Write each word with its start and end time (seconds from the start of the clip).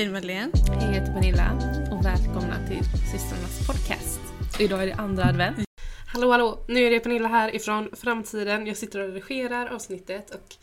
Hej 0.00 0.08
Madeleine. 0.08 0.52
Hej, 0.68 0.78
jag 0.80 0.92
heter 0.92 1.12
Pernilla 1.12 1.52
och 1.90 2.04
välkomna 2.04 2.66
till 2.68 2.84
systrarnas 2.84 3.66
podcast. 3.66 4.20
Idag 4.58 4.82
är 4.82 4.86
det 4.86 4.94
andra 4.94 5.24
advent. 5.24 5.58
Hallå 6.06 6.30
hallå! 6.30 6.64
Nu 6.68 6.86
är 6.86 6.90
det 6.90 7.00
Pernilla 7.00 7.28
här 7.28 7.54
ifrån 7.56 7.90
framtiden. 7.92 8.66
Jag 8.66 8.76
sitter 8.76 9.00
och 9.00 9.08
redigerar 9.08 9.66
avsnittet 9.66 10.30
och 10.30 10.54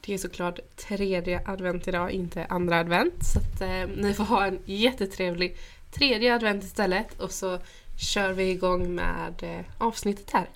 det 0.00 0.14
är 0.14 0.18
såklart 0.18 0.58
tredje 0.76 1.42
advent 1.46 1.88
idag, 1.88 2.10
inte 2.10 2.44
andra 2.44 2.80
advent. 2.80 3.14
Så 3.24 3.38
att 3.38 3.60
eh, 3.60 3.96
ni 3.96 4.14
får 4.14 4.24
ha 4.24 4.46
en 4.46 4.58
jättetrevlig 4.64 5.56
tredje 5.92 6.34
advent 6.34 6.64
istället 6.64 7.20
och 7.20 7.32
så 7.32 7.58
kör 7.98 8.32
vi 8.32 8.50
igång 8.50 8.94
med 8.94 9.42
eh, 9.42 9.64
avsnittet 9.78 10.30
här. 10.30 10.48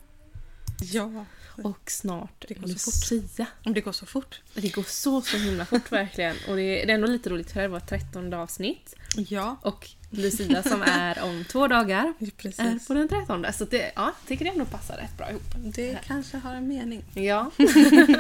Ja. 0.80 1.24
Och 1.64 1.90
snart 1.90 2.44
Det 2.48 2.54
går 2.54 2.68
så 2.68 3.14
Lucia. 3.14 3.46
Om 3.64 3.74
det 3.74 3.80
går 3.80 3.92
så 3.92 4.06
fort. 4.06 4.40
Det 4.54 4.74
går 4.74 4.82
så 4.82 5.20
så 5.20 5.36
himla 5.36 5.66
fort 5.66 5.92
verkligen. 5.92 6.36
Och 6.48 6.56
det 6.56 6.62
är, 6.62 6.86
det 6.86 6.92
är 6.92 6.94
ändå 6.94 7.06
lite 7.06 7.30
roligt 7.30 7.50
för 7.50 7.54
det 7.54 7.60
här 7.60 7.68
var 7.68 7.80
13 7.80 8.34
avsnitt. 8.34 8.94
Ja. 9.16 9.56
Och 9.62 9.90
Lucia 10.10 10.62
som 10.62 10.82
är 10.82 11.22
om 11.22 11.44
två 11.44 11.68
dagar 11.68 12.14
är 12.18 12.30
Precis. 12.30 12.88
på 12.88 12.94
den 12.94 13.08
13. 13.08 13.46
Så 13.52 13.64
det, 13.64 13.92
ja, 13.96 14.12
tycker 14.26 14.44
det 14.44 14.50
ändå 14.50 14.64
passar 14.64 14.96
rätt 14.96 15.16
bra 15.16 15.30
ihop. 15.30 15.54
Det 15.56 15.98
kanske 16.04 16.36
har 16.36 16.54
en 16.54 16.68
mening. 16.68 17.04
Ja. 17.14 17.50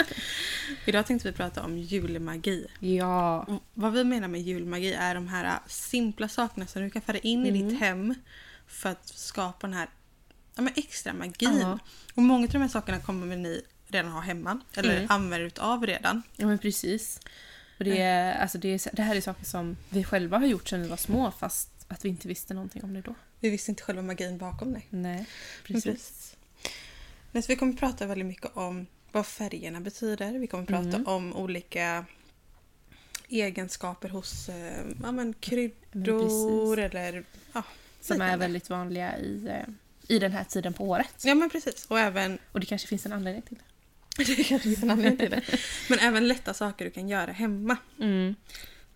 Idag 0.86 1.06
tänkte 1.06 1.30
vi 1.30 1.36
prata 1.36 1.62
om 1.62 1.78
julmagi. 1.78 2.66
Ja. 2.78 3.42
Och 3.42 3.62
vad 3.74 3.92
vi 3.92 4.04
menar 4.04 4.28
med 4.28 4.40
julmagi 4.40 4.92
är 4.92 5.14
de 5.14 5.28
här 5.28 5.44
äh, 5.44 5.52
simpla 5.66 6.28
sakerna 6.28 6.66
som 6.66 6.82
du 6.82 6.90
kan 6.90 7.02
föra 7.02 7.18
in 7.18 7.46
i 7.46 7.50
ditt 7.50 7.80
hem 7.80 8.14
för 8.66 8.88
att 8.88 9.08
skapa 9.08 9.66
den 9.66 9.76
här 9.76 9.88
ja, 10.56 10.62
men 10.62 10.72
extra 10.76 11.12
magin. 11.12 11.58
Ja. 11.60 11.78
Och 12.14 12.22
många 12.22 12.44
av 12.46 12.52
de 12.52 12.58
här 12.58 12.68
sakerna 12.68 13.00
kommer 13.00 13.36
ni 13.36 13.62
redan 13.88 14.10
ha 14.12 14.20
hemma 14.20 14.60
eller 14.74 14.96
Mm. 14.96 15.06
använder 15.10 15.46
utav 15.46 15.86
redan. 15.86 16.22
ja, 16.36 16.46
men 16.46 16.58
precis. 16.58 17.20
Och 17.78 17.84
det, 17.84 18.00
är, 18.02 18.34
alltså 18.38 18.58
det, 18.58 18.68
är, 18.68 18.96
det 18.96 19.02
här 19.02 19.16
är 19.16 19.20
saker 19.20 19.44
som 19.44 19.76
vi 19.90 20.04
själva 20.04 20.38
har 20.38 20.46
gjort 20.46 20.68
sedan 20.68 20.82
vi 20.82 20.88
var 20.88 20.96
små 20.96 21.30
fast 21.30 21.70
att 21.88 22.04
vi 22.04 22.08
inte 22.08 22.28
visste 22.28 22.54
någonting 22.54 22.84
om 22.84 22.94
det 22.94 23.00
då. 23.00 23.14
Vi 23.40 23.50
visste 23.50 23.70
inte 23.70 23.82
själva 23.82 24.02
magin 24.02 24.38
bakom 24.38 24.72
det. 24.72 24.82
Nej, 24.90 25.26
precis. 25.64 26.36
Men 27.32 27.42
så 27.42 27.46
vi 27.52 27.56
kommer 27.56 27.72
prata 27.72 28.06
väldigt 28.06 28.26
mycket 28.26 28.56
om 28.56 28.86
vad 29.12 29.26
färgerna 29.26 29.80
betyder. 29.80 30.38
Vi 30.38 30.46
kommer 30.46 30.66
prata 30.66 30.88
Mm. 30.88 31.06
om 31.06 31.36
olika 31.36 32.04
egenskaper 33.28 34.08
hos 34.08 34.48
eh, 34.48 34.76
ja, 34.76 35.12
men 35.12 35.14
Men 35.14 35.34
kryddor 35.34 36.76
precis. 36.76 36.94
eller... 36.94 37.24
Ja, 37.52 37.62
Som 38.00 38.20
är 38.20 38.36
väldigt 38.36 38.70
vanliga 38.70 39.18
i, 39.18 39.46
eh, 39.48 39.72
i 40.08 40.18
den 40.18 40.32
här 40.32 40.44
tiden 40.44 40.72
på 40.72 40.84
året. 40.84 41.22
ja, 41.24 41.34
men 41.34 41.50
precis. 41.50 41.86
Och 41.88 41.98
även... 42.00 42.38
Och 42.52 42.60
det 42.60 42.66
kanske 42.66 42.88
finns 42.88 43.06
en 43.06 43.12
anledning 43.12 43.42
till 43.42 43.56
det. 43.56 43.62
Det 44.24 44.44
kanske 44.44 44.58
finns 44.68 44.82
en 44.82 44.90
anledning 44.90 45.18
till 45.18 45.30
det. 45.30 45.42
Men 45.88 45.98
även 45.98 46.28
lätta 46.28 46.54
saker 46.54 46.84
du 46.84 46.90
kan 46.90 47.08
göra 47.08 47.32
hemma. 47.32 47.76
Mm. 48.00 48.34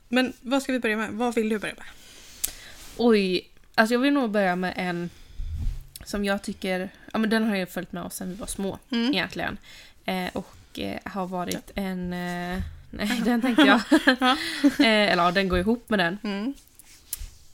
Men 0.09 0.33
vad 0.41 0.63
ska 0.63 0.73
vi 0.73 0.79
börja 0.79 0.97
med? 0.97 1.11
Vad 1.13 1.35
vill 1.35 1.49
du 1.49 1.59
börja 1.59 1.75
med? 1.75 1.87
Oj, 2.97 3.51
alltså 3.75 3.95
jag 3.95 4.01
vill 4.01 4.13
nog 4.13 4.31
börja 4.31 4.57
med 4.57 4.75
en 4.77 5.11
som 6.05 6.25
jag 6.25 6.43
tycker, 6.43 6.91
ja 7.13 7.19
men 7.19 7.31
den 7.31 7.45
har 7.49 7.57
ju 7.57 7.67
följt 7.67 7.93
med 7.93 8.03
oss 8.03 8.15
sedan 8.17 8.29
vi 8.29 8.35
var 8.35 8.47
små 8.47 8.79
Mm. 8.91 9.13
egentligen. 9.15 9.59
Eh, 10.05 10.29
och 10.33 10.79
eh, 10.79 10.99
har 11.05 11.27
varit 11.27 11.71
en... 11.75 12.13
Eh, 12.13 12.63
nej, 12.91 13.21
den 13.25 13.41
tänkte 13.43 13.63
jag. 13.63 13.81
Ja. 14.21 14.37
eh, 14.63 15.13
eller 15.13 15.23
ja, 15.25 15.31
den 15.31 15.49
går 15.49 15.59
ihop 15.59 15.91
med 15.91 15.99
den. 15.99 16.19
Mm. 16.23 16.55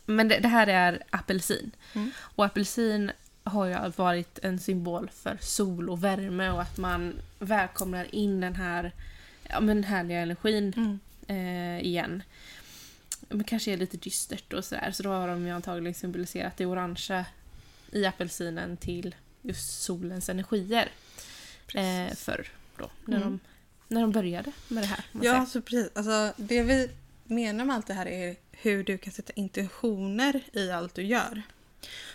Men 0.06 0.28
det, 0.28 0.38
det 0.38 0.48
här 0.48 0.66
är 0.66 1.02
apelsin. 1.10 1.70
Mm. 1.94 2.10
Och 2.18 2.44
apelsin 2.44 3.10
har 3.46 3.66
ju 3.66 3.92
varit 3.96 4.38
en 4.42 4.58
symbol 4.58 5.10
för 5.10 5.38
sol 5.40 5.90
och 5.90 6.04
värme 6.04 6.50
och 6.50 6.62
att 6.62 6.78
man 6.78 7.14
välkomnar 7.38 8.14
in 8.14 8.40
den 8.40 8.54
här 8.54 8.92
ja, 9.48 9.60
men 9.60 9.84
härliga 9.84 10.20
energin 10.20 10.72
Mm. 10.76 10.98
eh, 11.26 11.86
igen. 11.86 12.22
Men 13.28 13.44
kanske 13.44 13.72
är 13.72 13.76
lite 13.76 13.96
dystert 13.96 14.52
och 14.52 14.64
sådär. 14.64 14.90
Så 14.92 15.02
då 15.02 15.10
har 15.10 15.28
de 15.28 15.46
ju 15.46 15.50
antagligen 15.52 15.94
symboliserat 15.94 16.56
det 16.56 16.66
orangea 16.66 17.24
i 17.92 18.06
apelsinen 18.06 18.76
till 18.76 19.14
just 19.42 19.82
solens 19.82 20.28
energier. 20.28 20.88
Eh, 21.74 22.14
förr 22.14 22.48
då, 22.78 22.90
när, 23.04 23.16
Mm. 23.16 23.28
de, 23.88 23.94
när 23.94 24.00
de 24.00 24.12
började 24.12 24.52
med 24.68 24.82
det 24.82 24.86
här. 24.86 25.04
Ja, 25.22 25.36
alltså 25.36 25.60
precis. 25.62 25.90
Alltså, 25.94 26.32
det 26.36 26.62
vi 26.62 26.90
menar 27.24 27.64
med 27.64 27.76
allt 27.76 27.86
det 27.86 27.94
här 27.94 28.06
är 28.06 28.36
hur 28.52 28.84
du 28.84 28.98
kan 28.98 29.12
sätta 29.12 29.32
intentioner 29.32 30.40
i 30.52 30.70
allt 30.70 30.94
du 30.94 31.02
gör. 31.02 31.42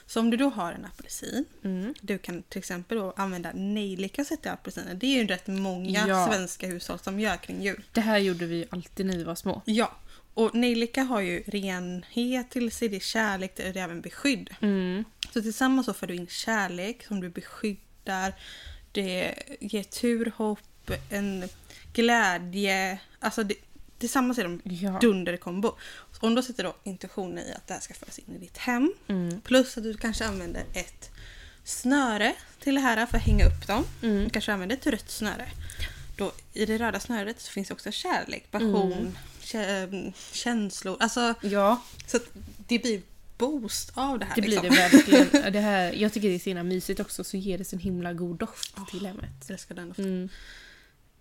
Så 0.05 0.19
om 0.19 0.29
du 0.29 0.37
då 0.37 0.49
har 0.49 0.71
en 0.73 0.85
apelsin 0.85 1.45
Mm. 1.63 1.93
Du 2.01 2.17
kan 2.17 2.43
till 2.43 2.59
exempel 2.59 2.97
då 2.97 3.13
använda 3.17 3.51
nejlika 3.53 4.25
sätt 4.25 4.45
i 4.45 4.49
apelsiner. 4.49 4.93
Det 4.93 5.05
är 5.07 5.21
ju 5.21 5.27
rätt 5.27 5.47
många 5.47 6.07
Ja. 6.07 6.27
svenska 6.31 6.67
hushåll 6.67 6.99
som 6.99 7.19
gör 7.19 7.37
kring 7.37 7.61
jul. 7.63 7.83
Det 7.93 8.01
här 8.01 8.17
gjorde 8.17 8.45
vi 8.45 8.65
alltid 8.69 9.05
när 9.05 9.17
vi 9.17 9.23
var 9.23 9.35
små. 9.35 9.61
Ja, 9.65 9.91
och 10.33 10.55
nejlika 10.55 11.03
har 11.03 11.21
ju 11.21 11.43
renhet 11.47 12.49
till 12.49 12.71
sig, 12.71 12.89
det 12.89 12.95
är 12.95 12.99
kärlek, 12.99 13.51
det 13.55 13.63
är 13.63 13.77
även 13.77 14.01
beskydd. 14.01 14.49
Mm. 14.61 15.03
Så 15.33 15.41
tillsammans 15.41 15.85
så 15.85 15.93
får 15.93 16.07
du 16.07 16.15
in 16.15 16.27
kärlek 16.27 17.05
som 17.07 17.21
du 17.21 17.29
beskyddar, 17.29 18.33
det 18.91 19.33
ger 19.59 19.83
tur, 19.83 20.31
hopp, 20.37 20.91
en 21.09 21.49
glädje. 21.93 22.99
Alltså 23.19 23.43
det, 23.43 23.55
tillsammans 23.99 24.37
är 24.37 24.43
de 24.43 24.61
Ja. 24.63 24.97
dunderkombo. 25.01 25.75
Så 26.21 26.27
om 26.27 26.35
du 26.35 26.43
sätter 26.43 26.63
då 26.63 26.75
intentionen 26.83 27.45
i 27.47 27.51
att 27.53 27.67
det 27.67 27.73
här 27.73 27.81
ska 27.81 27.93
föras 27.93 28.19
in 28.19 28.35
i 28.35 28.37
ditt 28.37 28.57
hem 28.57 28.93
Mm. 29.07 29.41
Plus 29.41 29.77
att 29.77 29.83
du 29.83 29.93
kanske 29.97 30.25
använder 30.25 30.63
ett 30.73 31.09
snöre 31.63 32.33
till 32.59 32.75
det 32.75 32.81
här 32.81 33.05
för 33.05 33.17
att 33.17 33.23
hänga 33.23 33.45
upp 33.45 33.67
dem. 33.67 33.85
Mm. 34.03 34.23
Du 34.23 34.29
kanske 34.29 34.53
använder 34.53 34.75
ett 34.75 34.87
rött 34.87 35.09
snöre. 35.09 35.49
Då, 36.17 36.31
I 36.53 36.65
det 36.65 36.77
röda 36.77 36.99
snöret 36.99 37.41
så 37.41 37.51
finns 37.51 37.71
också 37.71 37.91
kärlek, 37.91 38.51
passion, 38.51 38.91
Mm. 38.93 39.15
kä- 39.41 40.13
känslor. 40.31 40.97
Alltså, 40.99 41.33
Ja, 41.41 41.81
så 42.07 42.17
att 42.17 42.23
det 42.67 42.79
blir 42.79 43.01
boost 43.37 43.91
av 43.93 44.19
det 44.19 44.25
här. 44.25 44.35
det 44.35 44.41
blir 44.41 44.61
liksom. 44.61 44.75
det 44.75 44.97
verkligen. 44.97 45.51
Det 45.53 45.59
här, 45.59 45.93
jag 45.93 46.13
tycker 46.13 46.29
det 46.29 46.35
är 46.35 46.39
så 46.39 46.49
himla 46.49 46.63
mysigt 46.63 46.99
också, 46.99 47.23
så 47.23 47.37
ger 47.37 47.57
det 47.57 47.63
sin 47.65 47.79
himla 47.79 48.13
god 48.13 48.37
doft 48.37 48.75
till 48.91 49.05
hemmet. 49.05 49.29
Jag 49.47 49.53
älskar 49.53 49.75
den 49.75 49.87
doften. 49.87 50.05
Mm. 50.05 50.29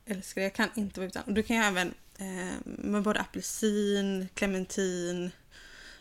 Älskar 0.07 0.41
det. 0.41 0.45
Jag 0.45 0.55
kan 0.55 0.69
inte 0.75 1.01
vara 1.01 1.09
utan. 1.09 1.35
Du 1.35 1.43
kan 1.43 1.57
ju 1.57 1.63
även 1.63 1.95
med 2.65 3.03
både 3.03 3.21
apelsin, 3.21 4.29
clementin, 4.35 5.31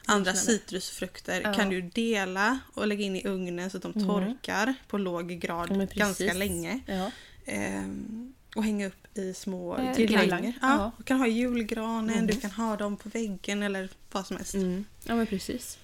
andra 0.06 0.34
citrusfrukter 0.34 1.42
Ja. 1.42 1.54
kan 1.54 1.70
du 1.70 1.82
dela 1.82 2.60
och 2.74 2.88
lägga 2.88 3.04
in 3.04 3.16
i 3.16 3.28
ugnen 3.28 3.70
så 3.70 3.78
att 3.78 3.84
de 3.84 3.92
Mm. 3.96 4.08
torkar 4.08 4.74
på 4.88 4.98
låg 4.98 5.28
grad 5.30 5.90
ganska 5.96 6.34
länge. 6.34 6.80
Ja. 6.86 7.12
Ehm, 7.46 8.34
och 8.56 8.64
hänga 8.64 8.88
upp 8.88 9.18
i 9.18 9.34
små 9.34 9.78
Eh, 9.78 9.98
girlanger. 9.98 10.54
Ja. 10.62 10.92
Du 10.98 11.04
kan 11.04 11.20
ha 11.20 11.28
i 11.28 11.32
julgranen, 11.32 12.16
Mm. 12.16 12.28
du 12.28 12.36
kan 12.40 12.52
ha 12.52 12.76
dem 12.78 12.98
på 12.98 13.10
väggen 13.10 13.64
eller 13.64 13.90
vad 14.12 14.28
som 14.28 14.38
helst. 14.38 14.54
Mm. 14.54 14.86
ja, 15.04 15.16
men 15.16 15.26
precis. 15.28 15.78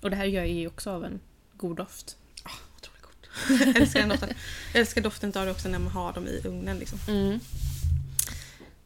Och 0.00 0.10
det 0.10 0.16
här 0.16 0.24
gör 0.24 0.44
ju 0.44 0.66
också 0.66 0.90
av 0.90 1.04
en 1.04 1.20
god 1.56 1.76
doft. 1.76 2.16
Otroligt 2.76 3.02
gott. 3.02 3.28
Jag 3.66 3.76
älskar 3.82 4.00
den 4.00 4.08
doften. 4.08 4.28
Jag 4.72 4.80
älskar 4.80 5.00
doften 5.02 5.32
av 5.36 5.44
det 5.44 5.50
också 5.50 5.68
när 5.68 5.78
man 5.78 5.92
har 5.92 6.12
dem 6.12 6.26
i 6.26 6.40
ugnen. 6.44 6.78
Liksom. 6.78 6.98
Mm. 7.08 7.40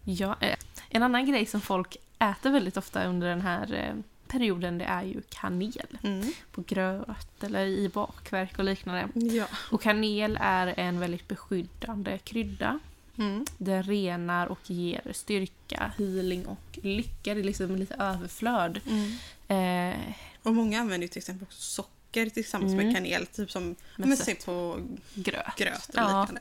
Ja, 0.05 0.37
eh, 0.41 0.57
en 0.95 1.03
annan 1.03 1.27
grej 1.27 1.47
som 1.47 1.61
folk 1.61 1.97
äter 2.19 2.51
väldigt 2.51 2.77
ofta 2.77 3.05
under 3.05 3.29
den 3.29 3.41
här 3.41 3.75
eh, 3.75 3.95
perioden 4.29 4.79
det 4.79 4.85
är 4.85 5.03
ju 5.03 5.23
kanel. 5.29 5.99
Mm. 6.03 6.33
På 6.53 6.63
gröt 6.67 7.43
eller 7.45 7.67
i 7.67 7.89
bakverk 7.89 8.59
och 8.59 8.65
liknande. 8.65 9.09
Ja. 9.15 9.47
Och 9.71 9.83
kanel 9.83 10.39
är 10.41 10.75
en 10.77 11.01
väldigt 11.01 11.29
beskyddande 11.29 12.19
krydda. 12.19 12.79
Mm. 13.19 13.45
Den 13.59 13.83
renar 13.83 14.47
och 14.47 14.71
ger 14.71 15.13
styrka, 15.13 15.93
healing 15.99 16.47
och 16.47 16.79
lycka. 16.83 17.35
Det 17.35 17.41
är 17.41 17.45
liksom 17.45 17.77
lite 17.77 17.95
överflöd. 17.95 18.81
Mm. 18.91 19.93
Eh, 19.93 20.15
Och 20.43 20.55
många 20.55 20.81
använder 20.81 21.05
ju 21.07 21.09
till 21.09 21.19
exempel 21.19 21.43
också 21.47 21.61
socker 21.61 22.27
tillsammans 22.31 22.73
Mm. 22.73 22.87
med 22.87 22.95
kanel. 22.97 23.27
Typ 23.27 23.51
som 23.51 23.77
men, 23.97 24.17
sött. 24.17 24.27
se 24.27 24.35
på 24.35 24.81
gröt. 25.15 25.57
gröt 25.57 25.89
och 25.89 25.95
Ja. 25.97 26.21
liknande. 26.21 26.41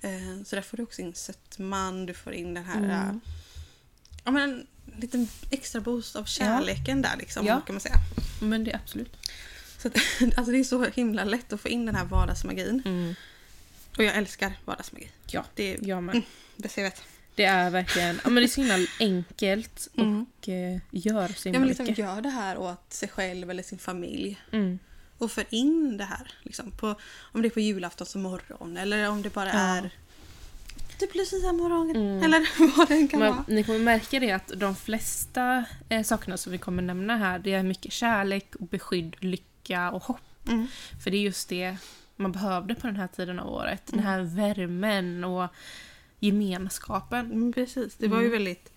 Eh, 0.00 0.44
så 0.44 0.56
där 0.56 0.62
får 0.62 0.76
du 0.76 0.82
också 0.82 1.02
in 1.02 1.14
sötman, 1.14 2.06
du 2.06 2.14
får 2.14 2.32
in 2.32 2.54
den 2.54 2.64
här 2.64 2.78
Mm. 2.78 3.20
Ja, 4.24 4.30
men 4.30 4.42
en 4.50 5.00
liten 5.00 5.28
extra 5.50 5.80
boost 5.80 6.16
av 6.16 6.24
kärleken 6.24 7.02
där 7.02 7.16
liksom, 7.18 7.46
Ja. 7.46 7.60
kan 7.60 7.74
man 7.74 7.80
säga. 7.80 7.96
Men 8.40 8.64
det 8.64 8.70
är 8.70 8.76
absolut. 8.76 9.16
Så 9.78 9.88
att, 9.88 9.94
alltså 10.36 10.52
det 10.52 10.58
är 10.58 10.64
så 10.64 10.84
himla 10.84 11.24
lätt 11.24 11.52
att 11.52 11.60
få 11.60 11.68
in 11.68 11.86
den 11.86 11.94
här 11.94 12.04
vardagsmagin. 12.04 12.82
Mm. 12.84 13.14
Och 13.98 14.04
jag 14.04 14.14
älskar 14.16 14.52
vardagsmagi. 14.64 15.08
Ja, 15.26 15.44
Det 15.54 15.74
är 15.74 15.88
jag 15.88 16.02
med. 16.02 16.14
Mm. 16.14 16.26
bästa 16.56 16.80
jag 16.80 16.90
vet. 16.90 17.02
Det 17.34 17.44
är 17.44 17.70
verkligen 17.70 18.20
ja, 18.24 18.30
men 18.30 18.34
det 18.42 18.46
är 18.46 18.48
så 18.48 18.60
himla 18.60 18.86
enkelt 19.00 19.88
Mm. 19.96 20.26
och 20.38 20.48
eh, 20.48 20.78
gör 20.90 21.28
så 21.28 21.48
Ja, 21.48 21.52
himla 21.52 21.58
men 21.58 21.68
liksom 21.68 21.84
mycket. 21.86 21.98
gör 21.98 22.20
det 22.20 22.28
här 22.28 22.58
åt 22.58 22.92
sig 22.92 23.08
själv 23.08 23.50
eller 23.50 23.62
sin 23.62 23.78
familj. 23.78 24.40
Mm. 24.52 24.78
Och 25.18 25.30
för 25.32 25.44
in 25.50 25.96
det 25.96 26.04
här. 26.04 26.32
Liksom, 26.42 26.70
på, 26.70 26.94
om 27.18 27.42
det 27.42 27.48
är 27.48 27.50
på 27.50 27.60
julaftons 27.60 28.14
morgon 28.14 28.76
eller 28.76 29.08
om 29.08 29.22
det 29.22 29.30
bara 29.34 29.48
Ja. 29.48 29.54
är 29.58 29.90
typ 31.06 31.14
Lucia-morgon. 31.14 31.90
Mm. 31.90 32.22
Eller 32.22 32.76
vad 32.76 32.88
det 32.88 33.08
kan 33.08 33.20
Men 33.20 33.30
vara. 33.32 33.44
ni 33.48 33.64
kommer 33.64 33.78
märka 33.78 34.20
det 34.20 34.30
att 34.32 34.48
de 34.56 34.76
flesta 34.76 35.64
eh, 35.88 36.02
sakerna 36.02 36.36
som 36.36 36.52
vi 36.52 36.58
kommer 36.58 36.82
nämna 36.82 37.16
här 37.16 37.38
det 37.38 37.52
är 37.52 37.62
mycket 37.62 37.92
kärlek, 37.92 38.54
beskydd, 38.58 39.16
lycka 39.20 39.90
och 39.90 40.02
hopp. 40.02 40.20
Mm. 40.48 40.66
För 41.04 41.10
det 41.10 41.16
är 41.16 41.20
just 41.22 41.48
det 41.48 41.76
man 42.16 42.32
behövde 42.32 42.74
på 42.74 42.86
den 42.86 42.96
här 42.96 43.06
tiden 43.08 43.38
av 43.38 43.48
året. 43.54 43.86
Den 43.86 44.00
Mm. 44.00 44.10
här 44.12 44.20
värmen 44.22 45.24
och 45.24 45.48
gemenskapen. 46.20 47.26
Mm, 47.32 47.52
precis. 47.52 47.94
Det 47.96 48.08
var 48.08 48.18
ju 48.20 48.26
Mm. 48.26 48.32
väldigt 48.32 48.72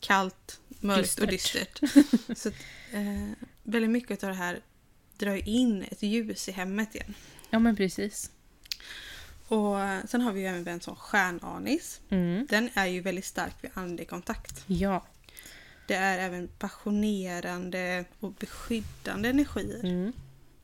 kallt, 0.00 0.60
mörkt 0.80 1.18
och 1.20 1.26
Dystert. 1.26 1.80
dystert. 1.80 2.38
Så 2.38 2.48
eh, 2.92 3.30
väldigt 3.62 3.90
mycket 3.90 4.24
av 4.24 4.30
det 4.30 4.36
här 4.36 4.60
drar 5.18 5.48
in 5.48 5.82
ett 5.90 6.02
ljus 6.02 6.48
i 6.48 6.52
hemmet 6.52 6.94
igen. 6.94 7.14
Ja 7.50 7.58
men 7.58 7.76
precis. 7.76 8.30
Och 9.48 9.80
eh, 9.80 10.04
sen 10.04 10.20
har 10.20 10.32
vi 10.32 10.40
ju 10.40 10.46
även 10.46 10.68
en 10.68 10.80
sån 10.80 10.96
stjärnanis. 10.96 12.00
Mm. 12.10 12.46
Den 12.50 12.70
är 12.74 12.86
ju 12.86 13.00
väldigt 13.00 13.24
stark 13.24 13.54
vid 13.60 13.70
andlig 13.74 14.08
kontakt. 14.10 14.64
Ja. 14.66 15.04
Det 15.86 15.94
är 15.94 16.18
även 16.18 16.48
passionerande 16.48 18.04
och 18.20 18.32
beskyddande 18.32 19.28
energier. 19.28 19.84
Mm. 19.84 20.12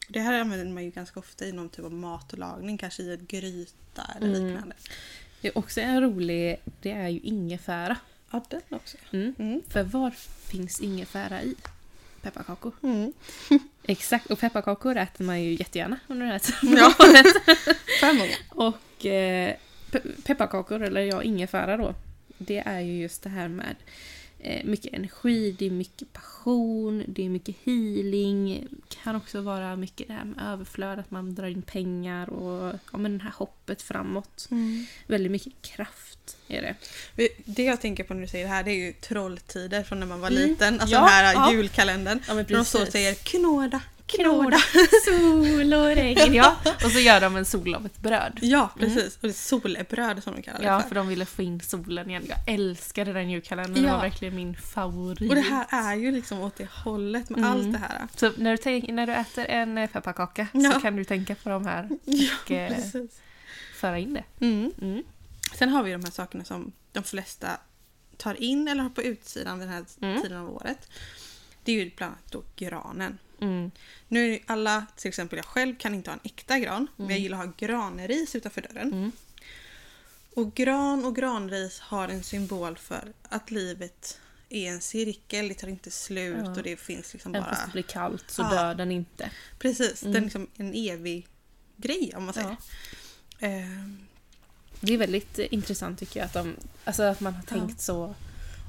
Det 0.08 0.20
här 0.20 0.40
använder 0.40 0.66
man 0.74 0.84
ju 0.84 0.90
ganska 0.90 1.20
ofta 1.20 1.44
i 1.46 1.52
någon 1.52 1.68
typ 1.68 1.84
av 1.84 1.92
matlagning, 1.92 2.78
kanske 2.78 3.02
i 3.02 3.12
en 3.12 3.26
gryta 3.26 4.02
eller 4.16 4.26
Mm. 4.36 4.46
liknande. 4.46 4.74
Det 5.40 5.48
är 5.48 5.58
också 5.58 5.80
en 5.80 6.00
rolig, 6.00 6.60
det 6.80 6.90
är 6.92 7.08
ju 7.08 7.20
ingefära. 7.20 7.96
Ja, 8.30 8.44
den 8.48 8.60
också. 8.70 8.96
Mm. 9.12 9.34
Mm. 9.38 9.62
För 9.68 9.82
var 9.82 10.10
finns 10.46 10.80
ingefära 10.80 11.42
i? 11.42 11.54
Pepparkakor. 12.22 12.72
Mm. 12.82 13.12
Exakt, 13.84 14.30
och 14.30 14.38
pepparkakor 14.38 14.96
äter 14.96 15.24
man 15.24 15.42
ju 15.42 15.52
jättegärna 15.52 15.98
under 16.08 16.26
den 16.26 16.32
här 16.32 16.38
tiden. 16.38 16.76
Ja. 16.78 16.90
För 18.00 18.12
många. 18.12 18.34
Och 18.48 19.06
eh, 19.06 19.54
pe- 19.90 20.22
pepparkakor, 20.24 20.82
eller 20.82 21.00
ja, 21.00 21.22
ingefära 21.22 21.76
då. 21.76 21.94
Det 22.38 22.58
är 22.66 22.80
ju 22.80 23.00
just 23.00 23.22
det 23.22 23.30
här 23.30 23.48
med 23.48 23.76
mycket 24.64 24.94
energi, 24.94 25.56
det 25.58 25.66
är 25.66 25.70
mycket 25.70 26.12
passion, 26.12 27.04
det 27.08 27.24
är 27.24 27.28
mycket 27.28 27.56
healing. 27.64 28.68
Kan 29.02 29.16
också 29.16 29.40
vara 29.40 29.76
mycket 29.76 30.08
det 30.08 30.14
här 30.14 30.24
med 30.24 30.44
överflöd, 30.52 30.98
att 30.98 31.10
man 31.10 31.34
drar 31.34 31.46
in 31.48 31.62
pengar 31.62 32.30
och 32.30 32.74
ja, 32.92 32.98
men 32.98 33.18
det 33.18 33.24
här 33.24 33.32
hoppet 33.36 33.82
framåt. 33.82 34.48
Väldigt 35.06 35.32
mycket 35.32 35.52
kraft 35.62 36.36
är 36.48 36.62
det. 37.16 37.28
Det 37.44 37.62
jag 37.64 37.80
tänker 37.80 38.04
på 38.04 38.14
när 38.14 38.20
du 38.20 38.26
säger 38.28 38.44
det 38.44 38.50
här 38.50 38.62
det 38.64 38.70
är 38.70 38.86
ju 38.86 38.92
trolltider 38.92 39.82
från 39.82 40.00
när 40.00 40.06
man 40.06 40.20
var 40.20 40.30
Mm. 40.30 40.48
liten. 40.48 40.80
Alltså 40.80 40.94
Ja, 40.96 41.00
den 41.00 41.08
här 41.08 41.34
ja. 41.34 41.52
julkalendern. 41.52 42.20
Ja 42.28 42.34
men 42.34 42.44
de 42.48 42.64
så 42.64 42.86
säger 42.86 43.14
knåda, 43.14 43.80
knåda. 44.16 44.58
Sol 45.04 45.72
och 45.74 45.86
regn, 45.86 46.34
ja. 46.34 46.56
Och 46.84 46.90
så 46.90 46.98
gör 46.98 47.20
de 47.20 47.36
en 47.36 47.44
sol 47.44 47.74
av 47.74 47.86
ett 47.86 47.98
bröd. 47.98 48.38
Ja, 48.42 48.70
precis. 48.78 49.14
Och 49.16 49.22
det 49.22 49.28
är 49.28 49.32
solbröd 49.32 50.22
som 50.22 50.34
de 50.34 50.42
kallar 50.42 50.58
det 50.58 50.64
Ja, 50.64 50.80
för. 50.80 50.88
för 50.88 50.94
de 50.94 51.08
ville 51.08 51.26
få 51.26 51.42
in 51.42 51.60
solen 51.60 52.10
igen. 52.10 52.22
Jag 52.28 52.38
älskade 52.54 53.12
den 53.12 53.30
julkalendern, 53.30 53.82
det 53.82 53.88
Ja. 53.88 53.94
var 53.94 54.00
verkligen 54.02 54.36
min 54.36 54.56
favorit. 54.56 55.30
Och 55.30 55.34
det 55.36 55.40
här 55.40 55.66
är 55.70 55.94
ju 55.94 56.10
liksom 56.12 56.40
åt 56.40 56.56
det 56.56 56.68
hållet 56.70 57.30
med 57.30 57.38
Mm. 57.38 57.50
allt 57.50 57.72
det 57.72 57.78
här. 57.78 58.06
Så 58.16 58.32
när 58.36 58.50
du, 58.50 58.56
tänk, 58.56 58.88
när 58.88 59.06
du 59.06 59.12
äter 59.12 59.44
en 59.46 59.78
eh, 59.78 59.90
pepparkaka 59.90 60.46
Ja. 60.52 60.72
så 60.72 60.80
kan 60.80 60.96
du 60.96 61.04
tänka 61.04 61.34
på 61.34 61.48
de 61.48 61.66
här 61.66 61.88
Ja, 62.04 62.28
och 62.44 62.50
eh, 62.50 62.74
precis. 62.74 63.20
föra 63.76 63.98
in 63.98 64.14
det. 64.14 64.24
Mm. 64.46 64.72
Mm. 64.82 65.02
Sen 65.54 65.68
har 65.68 65.82
vi 65.82 65.92
de 65.92 66.04
här 66.04 66.10
sakerna 66.10 66.44
som 66.44 66.72
de 66.92 67.02
flesta 67.02 67.48
tar 68.16 68.42
in 68.42 68.68
eller 68.68 68.82
har 68.82 68.90
på 68.90 69.02
utsidan 69.02 69.58
den 69.58 69.68
här 69.68 69.84
Mm. 70.02 70.22
tiden 70.22 70.38
av 70.38 70.50
året. 70.56 70.88
Det 71.64 71.72
är 71.72 71.76
ju 71.84 71.90
bland 71.96 72.12
annat 72.12 72.32
då 72.32 72.42
granen. 72.56 73.18
Mm. 73.42 73.70
Nu 74.08 74.38
alla, 74.46 74.86
till 74.96 75.08
exempel 75.08 75.36
jag 75.36 75.46
själv 75.46 75.76
kan 75.76 75.94
inte 75.94 76.10
ha 76.10 76.14
en 76.14 76.20
äkta 76.24 76.58
gran, 76.58 76.86
men 76.96 77.08
jag 77.10 77.18
gillar 77.18 77.38
att 77.38 77.44
ha 77.46 77.52
granris 77.58 78.34
utanför 78.34 78.60
dörren. 78.62 78.92
Mm. 78.92 79.12
Och 80.34 80.54
gran 80.54 81.04
och 81.04 81.16
granris 81.16 81.80
har 81.80 82.08
en 82.08 82.22
symbol 82.22 82.76
för 82.76 83.12
att 83.28 83.50
livet 83.50 84.20
är 84.48 84.68
en 84.72 84.80
cirkel, 84.80 85.48
det 85.48 85.54
tar 85.54 85.68
inte 85.68 85.90
slut 85.90 86.36
Ja. 86.44 86.50
och 86.50 86.62
det 86.62 86.76
finns 86.76 87.12
liksom 87.12 87.34
Även 87.34 87.42
bara... 87.44 87.54
fast 87.54 87.66
det 87.66 87.72
blir 87.72 87.82
kallt 87.82 88.30
så 88.30 88.42
Ja. 88.42 88.50
dör 88.50 88.74
den 88.74 88.92
inte. 88.92 89.30
Precis, 89.58 90.02
Mm. 90.02 90.12
den 90.12 90.22
är 90.22 90.24
liksom 90.24 90.46
en 90.56 90.74
evig 90.74 91.26
grej 91.76 92.12
om 92.16 92.24
man 92.24 92.34
säger. 92.34 92.56
Ja. 93.38 93.46
Ehm, 93.46 93.98
Det 94.80 94.94
är 94.94 94.98
väldigt 94.98 95.38
eh, 95.38 95.46
intressant 95.50 95.98
tycker 95.98 96.20
jag 96.20 96.26
att, 96.26 96.32
de, 96.32 96.56
alltså 96.84 97.02
att 97.02 97.20
man 97.20 97.34
har 97.34 97.42
tänkt 97.42 97.80
så 97.80 98.14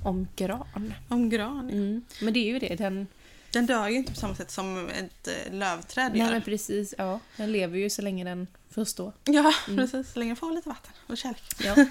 om 0.03 0.27
gran. 0.35 0.93
om 1.07 1.29
gran. 1.29 1.69
ja. 1.69 1.75
Mm. 1.75 2.05
Men 2.21 2.33
det 2.33 2.39
är 2.39 2.45
ju 2.53 2.59
det, 2.59 2.75
den, 2.75 3.07
Den 3.53 3.65
dör 3.65 3.87
ju 3.87 3.95
inte 3.97 4.11
på 4.13 4.19
samma 4.19 4.35
sätt 4.35 4.51
som 4.51 4.89
ett 4.89 5.27
eh, 5.27 5.53
lövträd 5.53 6.11
nej, 6.11 6.21
gör. 6.21 6.31
men 6.31 6.41
precis, 6.41 6.93
ja, 6.97 7.19
den 7.37 7.51
lever 7.51 7.77
ju 7.77 7.89
så 7.89 8.01
länge 8.01 8.23
den 8.23 8.47
får 8.69 8.85
stå. 8.85 9.13
Ja, 9.23 9.53
Mm. 9.67 9.77
precis. 9.77 10.13
Så 10.13 10.19
länge 10.19 10.29
den 10.29 10.35
får 10.35 10.51
lite 10.51 10.69
vatten 10.69 10.91
och 11.07 11.17
kärlek. 11.17 11.43
Ja. 11.63 11.75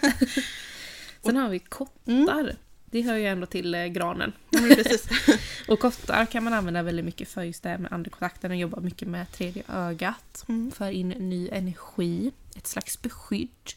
Sen 1.25 1.37
har 1.37 1.49
vi 1.49 1.59
kottar. 1.59 2.13
Mm. 2.13 2.49
Det 2.85 3.03
hör 3.03 3.17
ju 3.17 3.27
ändå 3.27 3.47
till 3.47 3.75
eh, 3.75 3.87
granen. 3.87 4.33
Men 4.51 4.69
precis. 4.75 5.07
Och 5.69 5.81
kottar 5.81 6.27
kan 6.27 6.45
man 6.45 6.53
använda 6.53 6.83
väldigt 6.83 7.05
mycket 7.05 7.29
för 7.29 7.43
just 7.43 7.63
det 7.63 7.69
här 7.69 7.79
med 7.79 7.93
andekontakten 7.93 8.51
och 8.51 8.57
jobba 8.57 8.81
mycket 8.81 9.09
med 9.09 9.33
tredje 9.33 9.63
ögat. 9.69 10.45
Mm. 10.49 10.71
För 10.71 10.91
in 10.91 11.09
ny 11.09 11.49
energi, 11.53 12.33
ett 12.57 12.67
slags 12.67 13.03
beskydd. 13.03 13.71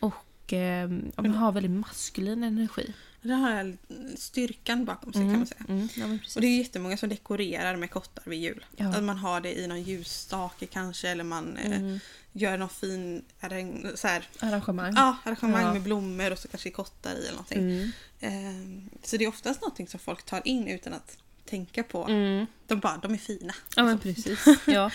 Och 0.00 0.52
eh, 0.52 0.88
man 1.16 1.34
har 1.34 1.52
väldigt 1.52 1.72
maskulin 1.72 2.42
energi. 2.44 2.94
Den 3.24 3.40
har 3.40 3.76
styrkan 4.16 4.84
bakom 4.84 5.12
sig 5.12 5.22
kan 5.22 5.36
man 5.36 5.46
säga. 5.46 5.64
Mm, 5.68 5.88
ja, 5.96 6.06
men. 6.06 6.18
Och 6.34 6.40
det 6.40 6.46
är 6.46 6.58
jättemånga 6.58 6.96
som 6.96 7.08
dekorerar 7.08 7.76
med 7.76 7.90
kottar 7.90 8.22
vid 8.26 8.40
jul. 8.40 8.64
Ja. 8.76 8.88
Att 8.88 9.02
man 9.02 9.16
har 9.16 9.40
det 9.40 9.58
i 9.58 9.66
någon 9.66 9.82
ljusstake 9.82 10.66
kanske 10.66 11.08
eller 11.08 11.24
man 11.24 11.56
eh, 11.56 11.76
Mm. 11.78 11.98
gör 12.32 12.56
någon 12.58 12.68
fin 12.68 13.24
arrang- 13.40 13.96
så 13.96 14.08
här, 14.08 14.28
Arrangemang. 14.40 14.92
ja, 14.96 15.16
arrangemang 15.24 15.62
Ja. 15.62 15.72
med 15.72 15.82
blommor 15.82 16.30
och 16.30 16.38
så 16.38 16.48
kanske 16.48 16.70
kottar 16.70 17.10
i 17.14 17.18
eller 17.18 17.30
någonting. 17.30 17.58
Mm. 17.60 17.90
Ehm, 18.20 18.90
så 19.02 19.16
det 19.16 19.24
är 19.24 19.28
oftast 19.28 19.60
någonting 19.60 19.88
som 19.88 20.00
folk 20.00 20.22
tar 20.22 20.42
in 20.48 20.68
utan 20.68 20.92
att 20.92 21.16
tänka 21.44 21.82
på. 21.82 22.04
Mm. 22.08 22.46
De 22.66 22.80
bara, 22.80 22.96
de 22.96 23.14
är 23.14 23.18
fina. 23.18 23.54
Ja 23.76 23.82
men 23.84 23.98
liksom. 24.02 24.22
precis. 24.36 24.58
Ja. 24.66 24.90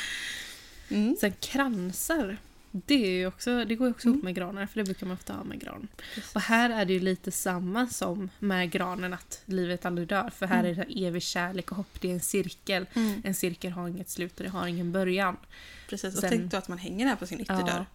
Mm. 0.90 1.16
Sen 1.20 1.34
kransar. 1.40 2.38
Det, 2.72 3.22
är 3.22 3.28
också, 3.28 3.66
det 3.66 3.76
går 3.76 3.88
ju 3.88 3.92
också 3.94 4.08
Mm. 4.08 4.16
ihop 4.16 4.24
med 4.24 4.36
granar 4.36 4.66
för 4.66 4.80
det 4.80 4.84
brukar 4.84 5.06
man 5.08 5.14
ofta 5.18 5.34
ha 5.34 5.44
med 5.44 5.60
gran. 5.62 5.88
Och 6.36 6.42
här 6.42 6.70
är 6.70 6.86
det 6.86 6.94
ju 6.94 7.00
lite 7.00 7.32
samma 7.32 7.88
som 7.88 8.30
med 8.40 8.72
granen 8.72 9.14
att 9.14 9.42
livet 9.46 9.86
aldrig 9.86 10.08
dör. 10.08 10.30
För 10.30 10.46
här 10.46 10.60
Mm. 10.64 10.72
är 10.80 10.86
det 10.86 11.06
evig 11.08 11.24
kärlek 11.24 11.72
och 11.72 11.78
hopp. 11.78 12.02
Det 12.02 12.10
är 12.10 12.14
en 12.14 12.20
cirkel. 12.20 12.86
Mm. 12.94 13.22
En 13.26 13.34
cirkel 13.36 13.72
har 13.72 13.88
inget 13.88 14.10
slut 14.10 14.38
och 14.38 14.44
det 14.44 14.50
har 14.50 14.68
ingen 14.68 14.92
början. 14.92 15.38
Precis, 15.90 16.14
och 16.16 16.20
Sen- 16.22 16.30
tänk 16.30 16.52
då 16.52 16.58
att 16.58 16.68
man 16.68 16.78
hänger 16.78 17.08
här 17.08 17.16
på 17.16 17.28
sin 17.28 17.40
ytterdörr. 17.40 17.68
Ja. 17.78 17.86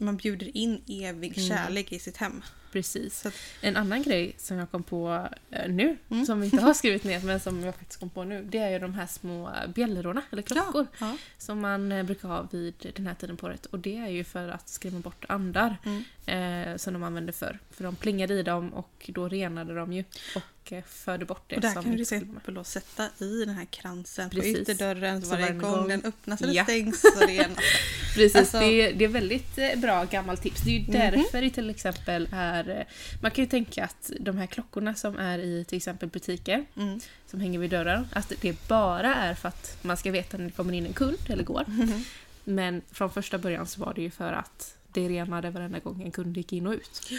Man 0.00 0.16
bjuder 0.16 0.56
in 0.56 0.82
evig 0.88 1.38
Mm. 1.38 1.48
kärlek 1.48 1.92
i 1.92 1.98
sitt 1.98 2.16
hem. 2.16 2.42
Precis. 2.72 3.26
Att, 3.26 3.34
En 3.60 3.76
annan 3.76 4.02
grej 4.02 4.34
som 4.38 4.56
jag 4.56 4.70
kom 4.70 4.82
på 4.82 5.28
eh, 5.50 5.68
nu, 5.70 5.96
Mm. 6.10 6.26
som 6.26 6.40
vi 6.40 6.44
inte 6.46 6.60
har 6.62 6.74
skrivit 6.74 7.04
ner 7.04 7.20
men 7.20 7.40
som 7.40 7.64
jag 7.64 7.74
faktiskt 7.74 8.00
kom 8.00 8.10
på 8.10 8.24
nu, 8.24 8.42
det 8.50 8.58
är 8.58 8.70
ju 8.70 8.78
de 8.78 8.94
här 8.94 9.06
små 9.06 9.50
bjällrorna, 9.74 10.22
eller 10.32 10.42
klockor, 10.42 10.86
ja. 11.00 11.16
som 11.38 11.60
man 11.60 11.92
eh, 11.92 12.02
brukar 12.02 12.28
ha 12.28 12.42
vid 12.52 12.92
den 12.96 13.06
här 13.06 13.14
tiden 13.14 13.36
på 13.36 13.46
året. 13.46 13.66
Och 13.66 13.78
det 13.78 13.96
är 13.96 14.08
ju 14.08 14.24
för 14.24 14.48
att 14.48 14.68
skrämma 14.68 15.00
bort 15.00 15.24
andar 15.28 15.76
Mm. 15.84 16.70
eh, 16.72 16.76
som 16.76 16.92
de 16.92 17.02
använde 17.02 17.32
förr. 17.32 17.58
För 17.70 17.84
de 17.84 17.96
plingade 17.96 18.34
i 18.34 18.42
dem 18.42 18.74
och 18.74 19.10
då 19.14 19.28
renade 19.28 19.74
de 19.74 19.92
ju 19.92 20.04
och 20.36 20.42
eh, 20.72 20.82
förde 20.84 21.24
bort 21.24 21.44
det 21.48 21.56
Och 21.56 21.62
där 21.62 21.72
som 21.72 21.82
kan 21.82 21.92
du 21.96 22.04
till 22.04 22.16
exempel 22.16 22.54
då 22.54 22.64
sätta 22.64 23.08
i 23.18 23.44
den 23.44 23.54
här 23.54 23.64
kransen 23.64 24.30
Precis. 24.30 24.54
på 24.54 24.60
ytterdörren 24.62 25.22
så 25.22 25.28
varje 25.30 25.52
gång 25.52 25.60
gång- 25.72 25.88
den 25.88 26.04
öppnas 26.04 26.42
eller 26.42 26.52
Ja. 26.54 26.64
stängs. 26.64 27.00
Så 27.00 27.26
det 27.26 27.38
är 27.38 27.44
en, 27.44 27.54
Precis, 28.14 28.36
Alltså- 28.36 28.58
det, 28.58 28.66
är, 28.66 28.94
det 28.94 29.04
är 29.04 29.08
väldigt 29.08 29.58
eh, 29.58 29.76
bra 29.76 30.04
gammalt 30.04 30.42
tips. 30.42 30.60
Det 30.60 30.70
är 30.70 30.74
ju 30.74 30.80
Mhm. 30.80 30.90
därför 30.92 31.42
det 31.42 31.50
till 31.50 31.70
exempel 31.70 32.28
är... 32.32 32.68
eh, 32.78 32.84
Man 33.22 33.30
kan 33.30 33.44
ju 33.44 33.50
tänka 33.50 33.84
att 33.84 34.10
de 34.20 34.36
här 34.38 34.46
klockorna 34.46 34.94
som 34.94 35.18
är 35.18 35.38
i 35.38 35.64
till 35.64 35.76
exempel 35.76 36.08
butiker 36.08 36.64
mm. 36.76 37.00
som 37.26 37.40
hänger 37.40 37.58
vid 37.58 37.70
dörren, 37.70 38.08
att 38.12 38.32
det 38.40 38.68
bara 38.68 39.14
är 39.14 39.34
för 39.34 39.48
att 39.48 39.78
man 39.82 39.96
ska 39.96 40.10
veta 40.10 40.36
när 40.36 40.44
det 40.44 40.50
kommer 40.50 40.72
in 40.72 40.86
en 40.86 40.92
kund 40.92 41.18
eller 41.28 41.44
går. 41.44 41.64
Mhm. 41.68 42.04
Men 42.44 42.82
från 42.92 43.10
första 43.10 43.38
början 43.38 43.66
så 43.66 43.80
var 43.84 43.94
det 43.94 44.02
ju 44.02 44.10
för 44.10 44.32
att 44.32 44.76
det 44.92 45.08
renade 45.08 45.50
varenda 45.50 45.78
gång 45.78 46.02
en 46.02 46.10
kund 46.10 46.36
gick 46.36 46.52
in 46.52 46.66
och 46.66 46.72
ut. 46.72 47.10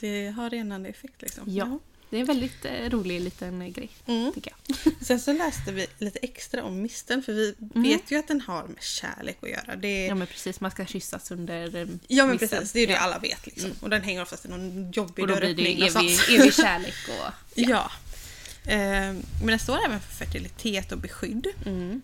Det 0.00 0.28
har 0.30 0.50
renande 0.50 0.88
effekt 0.88 1.22
liksom. 1.22 1.44
Ja. 1.46 1.78
Det 2.10 2.16
är 2.16 2.20
en 2.20 2.26
väldigt 2.26 2.64
eh, 2.64 2.90
rolig 2.90 3.20
liten 3.20 3.62
eh, 3.62 3.68
grej, 3.68 3.88
Mm. 4.06 4.32
tycker 4.32 4.52
jag. 4.66 4.76
Sen 5.06 5.20
så 5.20 5.32
läste 5.32 5.72
vi 5.72 5.86
lite 5.98 6.18
extra 6.18 6.64
om 6.64 6.82
misten 6.82 7.22
för 7.22 7.32
vi 7.32 7.54
vet 7.74 8.10
ju 8.10 8.18
att 8.18 8.28
den 8.28 8.40
har 8.40 8.62
med 8.66 8.82
kärlek 8.82 9.38
att 9.42 9.50
göra. 9.50 9.76
Det, 9.76 10.06
Ja 10.06 10.14
men 10.14 10.26
precis, 10.26 10.60
man 10.60 10.70
ska 10.70 10.86
kyssas 10.86 11.30
under 11.30 11.76
eh, 11.76 11.86
Ja 12.08 12.26
men 12.26 12.32
misten. 12.32 12.48
precis, 12.48 12.72
det 12.72 12.78
är 12.78 12.80
ju 12.80 12.86
det 12.86 12.92
Ja. 12.92 12.98
alla 12.98 13.18
vet 13.18 13.46
liksom. 13.46 13.72
Och 13.80 13.90
den 13.90 14.02
hänger 14.02 14.22
oftast 14.22 14.44
i 14.44 14.48
någon 14.48 14.92
jobbig 14.92 15.22
Och 15.22 15.28
då 15.28 15.36
blir 15.36 15.54
det 15.54 15.62
dörröppning 15.64 15.82
evig, 15.88 16.40
evig 16.40 16.54
kärlek 16.64 16.94
och... 17.08 17.32
Ja. 17.54 17.90
Ehm, 18.66 19.22
men 19.38 19.46
den 19.46 19.58
står 19.58 19.84
även 19.86 20.00
för 20.00 20.14
fertilitet 20.24 20.92
och 20.92 20.98
beskydd. 20.98 21.46
Mm. 21.66 22.02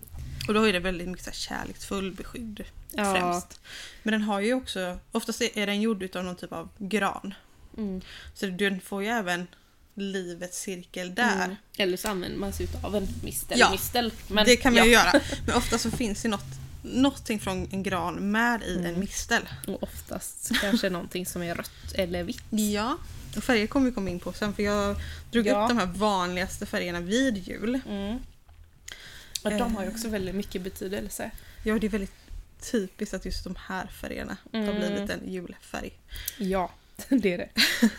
Och 0.48 0.54
då 0.54 0.68
är 0.68 0.72
det 0.72 0.78
väldigt 0.78 1.08
mycket 1.08 1.24
så 1.24 1.30
här 1.30 1.36
kärleksfull 1.36 2.12
beskydd 2.12 2.64
Ja. 2.92 3.14
främst. 3.14 3.60
Men 4.02 4.12
den 4.12 4.22
har 4.22 4.40
ju 4.40 4.54
också, 4.54 4.98
oftast 5.12 5.40
är 5.54 5.66
den 5.66 5.80
gjord 5.80 6.02
utav 6.02 6.24
någon 6.24 6.36
typ 6.36 6.52
av 6.52 6.68
gran. 6.78 7.34
Mm. 7.76 8.00
Så 8.34 8.46
den 8.46 8.80
får 8.80 9.02
ju 9.02 9.08
även 9.08 9.46
livets 9.94 10.58
cirkel 10.60 11.14
där. 11.14 11.44
Mm. 11.44 11.56
Eller 11.78 11.96
så 11.96 12.08
använder 12.08 12.38
man 12.38 12.52
sig 12.52 12.68
av 12.82 12.96
en 12.96 13.08
mistel. 13.22 13.58
Ja, 13.58 13.70
mistel. 13.70 14.12
Men, 14.28 14.44
det 14.46 14.56
kan 14.56 14.72
man 14.72 14.78
ja. 14.78 14.84
ju 14.84 14.90
göra. 14.92 15.20
Men 15.46 15.54
ofta 15.56 15.78
så 15.78 15.90
finns 15.90 16.22
det 16.22 16.28
något, 16.28 16.44
någonting 16.82 17.40
från 17.40 17.68
en 17.70 17.82
gran 17.82 18.30
med 18.30 18.62
i 18.62 18.74
Mm. 18.74 18.86
en 18.86 19.00
mistel. 19.00 19.48
Och 19.66 19.82
oftast 19.82 20.50
kanske 20.60 20.90
någonting 20.90 21.26
som 21.26 21.42
är 21.42 21.54
rött 21.54 21.92
eller 21.94 22.22
vitt. 22.22 22.42
Ja. 22.50 22.96
Och 23.36 23.44
färger 23.44 23.66
kommer 23.66 23.86
vi 23.86 23.92
komma 23.94 24.10
in 24.10 24.20
på 24.20 24.32
sen 24.32 24.54
för 24.54 24.62
jag 24.62 24.96
drog 25.30 25.46
Ja. 25.46 25.62
upp 25.62 25.68
de 25.68 25.78
här 25.78 25.86
vanligaste 25.86 26.66
färgerna 26.66 27.00
vid 27.00 27.48
jul. 27.48 27.80
Mm. 27.88 28.18
Och 29.42 29.50
de 29.50 29.76
har 29.76 29.82
ju 29.84 29.88
också 29.90 30.08
väldigt 30.08 30.34
mycket 30.34 30.62
betydelse. 30.62 31.30
Ja, 31.64 31.78
det 31.78 31.86
är 31.86 31.90
väldigt 31.90 32.12
typiskt 32.70 33.14
att 33.14 33.24
just 33.24 33.44
de 33.44 33.56
här 33.68 33.86
färgerna 33.86 34.36
har 34.52 34.58
Mm. 34.60 34.76
blivit 34.76 35.10
en 35.10 35.32
julfärg. 35.32 35.90
Ja. 36.38 36.70
det 37.08 37.32
är 37.32 37.38
det. 37.38 37.48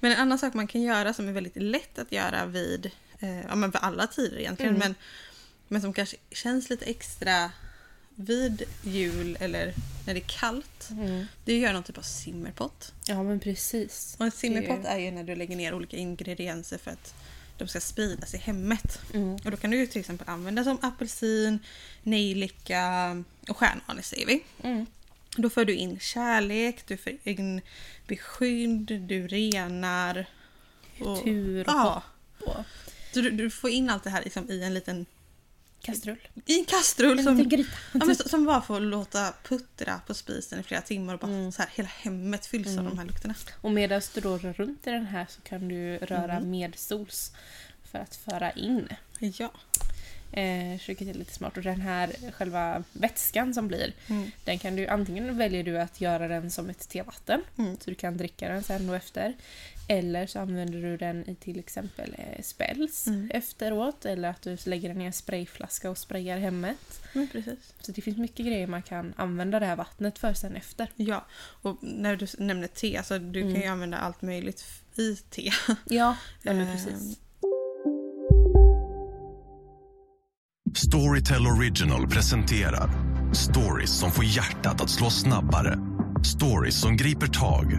Men 0.00 0.12
en 0.12 0.18
annan 0.18 0.38
sak 0.38 0.54
man 0.54 0.66
kan 0.66 0.82
göra 0.82 1.14
som 1.14 1.28
är 1.28 1.32
väldigt 1.32 1.56
lätt 1.56 1.98
att 1.98 2.12
göra 2.12 2.46
vid, 2.46 2.90
eh, 3.20 3.40
ja 3.40 3.54
men 3.54 3.70
vid 3.70 3.80
alla 3.82 4.06
tider 4.06 4.38
egentligen, 4.38 4.74
Mm. 4.76 4.78
men, 4.88 4.94
men 5.68 5.80
som 5.80 5.92
kanske 5.92 6.16
känns 6.30 6.70
lite 6.70 6.84
extra 6.84 7.50
vid 8.14 8.62
jul 8.82 9.36
eller 9.40 9.74
när 10.06 10.14
det 10.14 10.20
är 10.20 10.28
kallt, 10.28 10.88
det 11.44 11.52
är 11.52 11.56
att 11.56 11.62
göra 11.62 11.72
någon 11.72 11.82
typ 11.82 11.98
av 11.98 12.02
simmerpott. 12.02 12.92
Ja 13.06 13.22
men 13.22 13.40
precis. 13.40 14.16
Och 14.18 14.24
en 14.24 14.30
simmerpott 14.30 14.84
är 14.84 14.98
ju 14.98 15.10
när 15.10 15.24
du 15.24 15.34
lägger 15.34 15.56
ner 15.56 15.74
olika 15.74 15.96
ingredienser 15.96 16.78
för 16.78 16.90
att 16.90 17.14
de 17.58 17.68
ska 17.68 17.80
spridas 17.80 18.34
i 18.34 18.38
hemmet. 18.38 19.00
Mm. 19.14 19.34
Och 19.34 19.50
då 19.50 19.56
kan 19.56 19.70
du 19.70 19.76
ju 19.76 19.86
till 19.86 20.00
exempel 20.00 20.28
använda 20.28 20.64
som 20.64 20.78
apelsin, 20.82 21.58
nejlika 22.02 22.84
och 23.48 23.56
stjärnanis 23.56 24.06
säger 24.06 24.26
vi. 24.26 24.42
Mm. 24.62 24.86
Då 25.36 25.50
för 25.50 25.64
du 25.64 25.74
in 25.74 25.98
kärlek, 26.00 26.86
du 26.86 26.96
för 26.96 27.28
in 27.28 27.60
beskydd, 28.06 28.86
du 29.02 29.28
renar. 29.28 30.26
och- 31.00 31.24
Tur 31.24 31.60
och 31.60 31.72
Ja. 31.74 32.02
Och 32.40 32.64
Så 33.14 33.20
du, 33.20 33.30
du 33.30 33.50
får 33.50 33.70
in 33.70 33.90
allt 33.90 34.04
det 34.04 34.10
här 34.10 34.22
liksom 34.24 34.50
i 34.50 34.62
en 34.62 34.74
liten 34.74 35.06
kastrull. 35.82 36.28
i 36.46 36.58
en 36.58 36.64
kastrull 36.64 37.18
En 37.18 37.24
som, 37.24 37.48
gryta. 37.48 37.70
ja, 37.94 38.04
men, 38.04 38.16
som 38.16 38.44
bara 38.44 38.62
får 38.62 38.80
låta 38.80 39.34
puttra 39.44 40.00
på 40.06 40.14
spisen 40.14 40.60
i 40.60 40.62
flera 40.62 40.80
timmar 40.80 41.14
och 41.14 41.20
bara 41.20 41.32
Mm. 41.32 41.52
så 41.52 41.62
här, 41.62 41.70
hela 41.74 41.88
hemmet 41.88 42.46
fylls 42.46 42.78
av 42.78 42.84
de 42.84 42.98
här 42.98 43.04
lukterna. 43.04 43.34
Och 43.60 43.70
medan 43.70 44.00
du 44.14 44.20
då 44.20 44.38
rör 44.38 44.52
runt 44.52 44.86
i 44.86 44.90
den 44.90 45.06
här 45.06 45.26
så 45.28 45.40
kan 45.40 45.68
du 45.68 45.96
röra 45.98 46.32
Mm. 46.36 46.50
medsols 46.50 47.32
för 47.84 47.98
att 47.98 48.16
föra 48.16 48.50
in. 48.52 48.88
Ja. 49.18 49.52
Eh, 50.32 50.80
vilket 50.86 51.08
är 51.08 51.14
lite 51.14 51.34
smart. 51.34 51.56
Och 51.56 51.62
den 51.62 51.80
här 51.80 52.12
själva 52.32 52.84
vätskan 52.92 53.54
som 53.54 53.68
blir, 53.68 53.92
Mm. 54.08 54.30
den 54.44 54.58
kan 54.58 54.76
du 54.76 54.86
antingen 54.86 55.36
väljer 55.38 55.62
du 55.64 55.78
att 55.80 56.00
göra 56.00 56.28
den 56.28 56.50
som 56.50 56.70
ett 56.70 56.88
tevatten. 56.88 57.42
Mm. 57.58 57.76
Så 57.80 57.90
du 57.90 57.94
kan 57.94 58.16
dricka 58.16 58.48
den 58.48 58.62
sen 58.62 58.88
och 58.90 58.96
efter. 58.96 59.34
Eller 59.88 60.26
så 60.26 60.38
använder 60.40 60.82
du 60.82 60.96
den 60.96 61.30
i 61.30 61.34
till 61.34 61.58
exempel 61.58 62.14
eh, 62.18 62.42
spells 62.42 63.06
Mm. 63.06 63.30
efteråt. 63.34 64.04
Eller 64.04 64.28
att 64.28 64.42
du 64.42 64.56
lägger 64.66 64.88
den 64.88 65.00
i 65.00 65.04
en 65.04 65.12
sprayflaska 65.12 65.90
och 65.90 65.98
sprayar 65.98 66.38
hemmet. 66.38 67.02
Men 67.12 67.28
precis. 67.28 67.74
Så 67.80 67.92
det 67.92 68.02
finns 68.02 68.16
mycket 68.16 68.46
grejer 68.46 68.66
man 68.66 68.82
kan 68.82 69.14
använda 69.16 69.60
det 69.60 69.66
här 69.66 69.76
vattnet 69.76 70.18
för 70.18 70.34
sen 70.34 70.56
efter. 70.56 70.88
Ja, 70.96 71.24
och 71.62 71.76
när 71.80 72.16
du 72.16 72.26
nämner 72.38 72.66
te, 72.66 72.96
alltså 72.96 73.18
du 73.18 73.40
Mm. 73.40 73.52
kan 73.54 73.62
ju 73.62 73.68
använda 73.68 73.96
allt 73.98 74.22
möjligt 74.22 74.64
i 74.96 75.16
te. 75.16 75.50
Ja, 75.84 76.16
ja 76.42 76.52
Ehm, 76.52 76.66
precis. 76.72 77.18
Storytel 80.76 81.46
Original 81.46 82.06
presenterar 82.06 82.90
stories 83.32 83.90
som 83.90 84.10
får 84.10 84.24
hjärtat 84.24 84.80
att 84.80 84.90
slå 84.90 85.10
snabbare. 85.10 85.78
Stories 86.24 86.80
som 86.80 86.96
griper 86.96 87.26
tag 87.26 87.78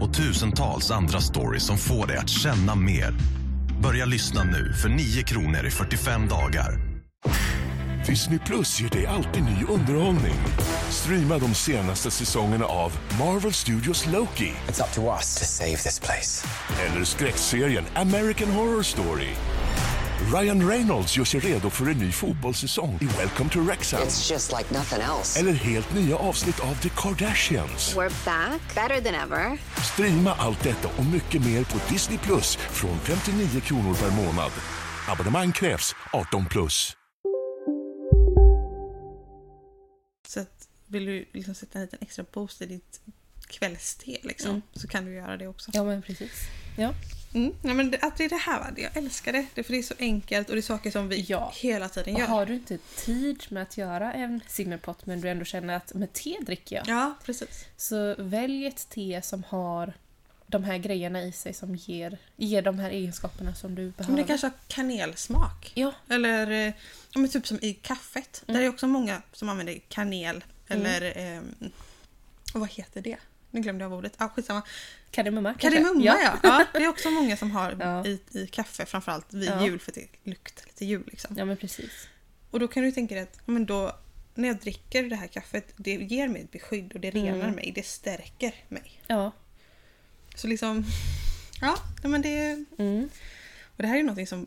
och 0.00 0.14
tusentals 0.14 0.90
andra 0.90 1.20
stories 1.20 1.62
som 1.62 1.78
får 1.78 2.06
dig 2.06 2.16
att 2.16 2.28
känna 2.28 2.74
mer. 2.74 3.14
Börja 3.82 4.04
lyssna 4.04 4.44
nu 4.44 4.72
för 4.72 4.88
9 4.88 5.22
kronor 5.22 5.66
i 5.66 5.70
45 5.70 6.28
dagar. 6.28 6.80
Disney 8.06 8.38
Plus 8.38 8.80
ger 8.80 8.88
dig 8.88 9.06
alltid 9.06 9.42
ny 9.44 9.64
underhållning. 9.68 10.38
Streama 10.90 11.38
de 11.38 11.54
senaste 11.54 12.10
säsongerna 12.10 12.64
av 12.64 12.92
Marvel 13.18 13.52
Studios 13.52 14.06
Loki 14.06 14.52
It's 14.68 14.82
up 14.82 14.92
to 14.94 15.02
us 15.02 15.34
to 15.38 15.44
save 15.44 15.76
this 15.76 16.00
place. 16.00 16.46
eller 16.86 17.04
skräckserien 17.04 17.84
American 17.94 18.50
Horror 18.50 18.82
Story. 18.82 19.28
Ryan 20.28 20.68
Reynolds 20.68 21.16
gör 21.16 21.24
sig 21.24 21.40
redo 21.40 21.70
för 21.70 21.86
en 21.90 21.98
ny 21.98 22.12
fotbollssäsong 22.12 22.98
i 23.02 23.04
Welcome 23.04 23.50
to 23.50 23.60
Wrexham. 23.60 24.00
It's 24.02 24.32
just 24.32 24.52
like 24.58 24.74
nothing 24.74 25.00
else. 25.02 25.40
Eller 25.40 25.52
helt 25.52 25.94
nya 25.94 26.16
avsnitt 26.16 26.60
av 26.60 26.74
The 26.82 26.88
Kardashians. 26.88 27.94
We're 27.96 28.24
back, 28.24 28.60
better 28.74 29.00
than 29.00 29.14
ever. 29.14 29.58
Streama 29.92 30.32
allt 30.34 30.62
detta 30.62 30.88
och 30.98 31.06
mycket 31.06 31.44
mer 31.44 31.64
på 31.64 31.92
Disney 31.92 32.18
Plus 32.18 32.56
från 32.56 32.98
59 33.00 33.60
kronor 33.60 33.94
per 33.94 34.10
månad. 34.10 34.50
Abonnemang 35.08 35.52
krävs 35.52 35.94
18 36.12 36.46
plus. 36.46 36.96
Så 40.28 40.40
att 40.40 40.68
vill 40.86 41.04
du 41.04 41.28
liksom 41.32 41.54
sätta 41.54 41.78
en 41.78 41.84
liten 41.84 41.98
extra 42.02 42.24
boost 42.32 42.62
i 42.62 42.66
ditt 42.66 43.00
kvällste 43.48 44.04
liksom, 44.22 44.50
Mm. 44.50 44.62
så 44.72 44.88
kan 44.88 45.04
du 45.04 45.14
göra 45.14 45.36
det 45.36 45.48
också. 45.48 45.70
Ja 45.74 45.84
men 45.84 46.02
precis. 46.02 46.32
Ja. 46.76 46.94
Mm. 47.34 47.52
Ja, 47.62 47.74
men 47.74 47.90
det, 47.90 47.98
att 48.02 48.16
det 48.16 48.24
är 48.24 48.28
det 48.28 48.36
här, 48.36 48.58
va? 48.60 48.66
jag 48.76 48.96
älskar 48.96 49.32
det. 49.32 49.46
det. 49.54 49.62
För 49.62 49.72
det 49.72 49.78
är 49.78 49.82
så 49.82 49.94
enkelt 49.98 50.48
och 50.48 50.54
det 50.54 50.60
är 50.60 50.62
saker 50.62 50.90
som 50.90 51.08
vi 51.08 51.20
Ja. 51.28 51.52
hela 51.56 51.88
tiden 51.88 52.16
gör. 52.16 52.26
har 52.26 52.46
du 52.46 52.54
inte 52.54 52.78
tid 52.96 53.44
med 53.48 53.62
att 53.62 53.76
göra 53.76 54.12
en 54.12 54.40
simmerpott 54.48 55.06
men 55.06 55.20
du 55.20 55.28
ändå 55.28 55.44
känner 55.44 55.76
att 55.76 55.94
med 55.94 56.12
te 56.12 56.36
dricker 56.40 56.76
jag. 56.76 56.88
Ja, 56.88 57.14
precis. 57.24 57.64
Så 57.76 58.14
välj 58.18 58.66
ett 58.66 58.88
te 58.90 59.22
som 59.22 59.44
har 59.48 59.92
de 60.46 60.64
här 60.64 60.78
grejerna 60.78 61.22
i 61.22 61.32
sig 61.32 61.54
som 61.54 61.76
ger, 61.76 62.18
ger 62.36 62.62
de 62.62 62.78
här 62.78 62.90
egenskaperna 62.90 63.54
som 63.54 63.74
du 63.74 63.90
behöver. 63.90 64.14
Men 64.14 64.22
det 64.22 64.28
kanske 64.28 64.46
har 64.46 64.54
kanelsmak. 64.68 65.72
Ja, 65.74 65.92
Eller 66.08 66.50
eh, 66.50 66.72
ja, 67.12 67.18
men 67.20 67.28
typ 67.28 67.46
som 67.46 67.58
i 67.62 67.74
kaffet. 67.74 68.42
Mm. 68.46 68.58
Där 68.60 68.66
är 68.66 68.70
också 68.70 68.86
många 68.86 69.22
som 69.32 69.48
använder 69.48 69.78
kanel. 69.88 70.44
Eller 70.68 71.12
ehm, 71.16 71.54
och 72.54 72.60
vad 72.60 72.68
heter 72.70 73.02
det? 73.02 73.16
Nu 73.50 73.60
glömde 73.60 73.84
jag 73.84 73.92
ordet. 73.92 74.12
Ah, 74.16 74.28
skitsamma. 74.28 74.62
kardemumma? 75.10 75.54
Kardemumma 75.54 76.04
ja. 76.04 76.38
ja. 76.42 76.66
Det 76.72 76.78
är 76.84 76.88
också 76.88 77.10
många 77.10 77.36
som 77.36 77.50
har 77.50 77.76
Ja. 77.80 78.06
i, 78.06 78.20
i 78.30 78.46
kaffe 78.46 78.86
framförallt 78.86 79.34
vid 79.34 79.48
Ja. 79.48 79.64
jul 79.66 79.78
för 79.80 79.90
att 79.90 79.94
det 79.94 80.06
luktar 80.30 80.66
lite 80.66 80.84
jul. 80.84 81.02
Liksom. 81.06 81.34
Ja 81.38 81.44
men 81.44 81.56
precis. 81.56 82.08
Och 82.50 82.60
då 82.60 82.68
kan 82.68 82.82
du 82.82 82.92
tänka 82.92 83.14
dig 83.14 83.22
att 83.24 83.36
ja, 83.46 83.52
men 83.52 83.66
då, 83.66 83.96
när 84.34 84.48
jag 84.48 84.56
dricker 84.56 85.02
det 85.02 85.16
här 85.16 85.26
kaffet, 85.26 85.72
det 85.76 85.90
ger 85.94 86.28
mig 86.28 86.42
ett 86.42 86.50
beskydd 86.50 86.92
och 86.92 87.00
det 87.00 87.10
renar 87.10 87.38
Mm. 87.38 87.50
mig. 87.54 87.72
Det 87.74 87.86
stärker 87.86 88.54
mig. 88.68 89.02
Ja. 89.06 89.32
Så 90.34 90.46
liksom, 90.46 90.84
ja, 91.60 91.76
ja, 92.02 92.08
men 92.08 92.22
det... 92.22 92.64
Mm. 92.78 93.08
Och 93.76 93.82
det 93.82 93.86
här 93.86 93.94
är 93.94 93.98
ju 93.98 94.04
någonting 94.04 94.26
som, 94.26 94.46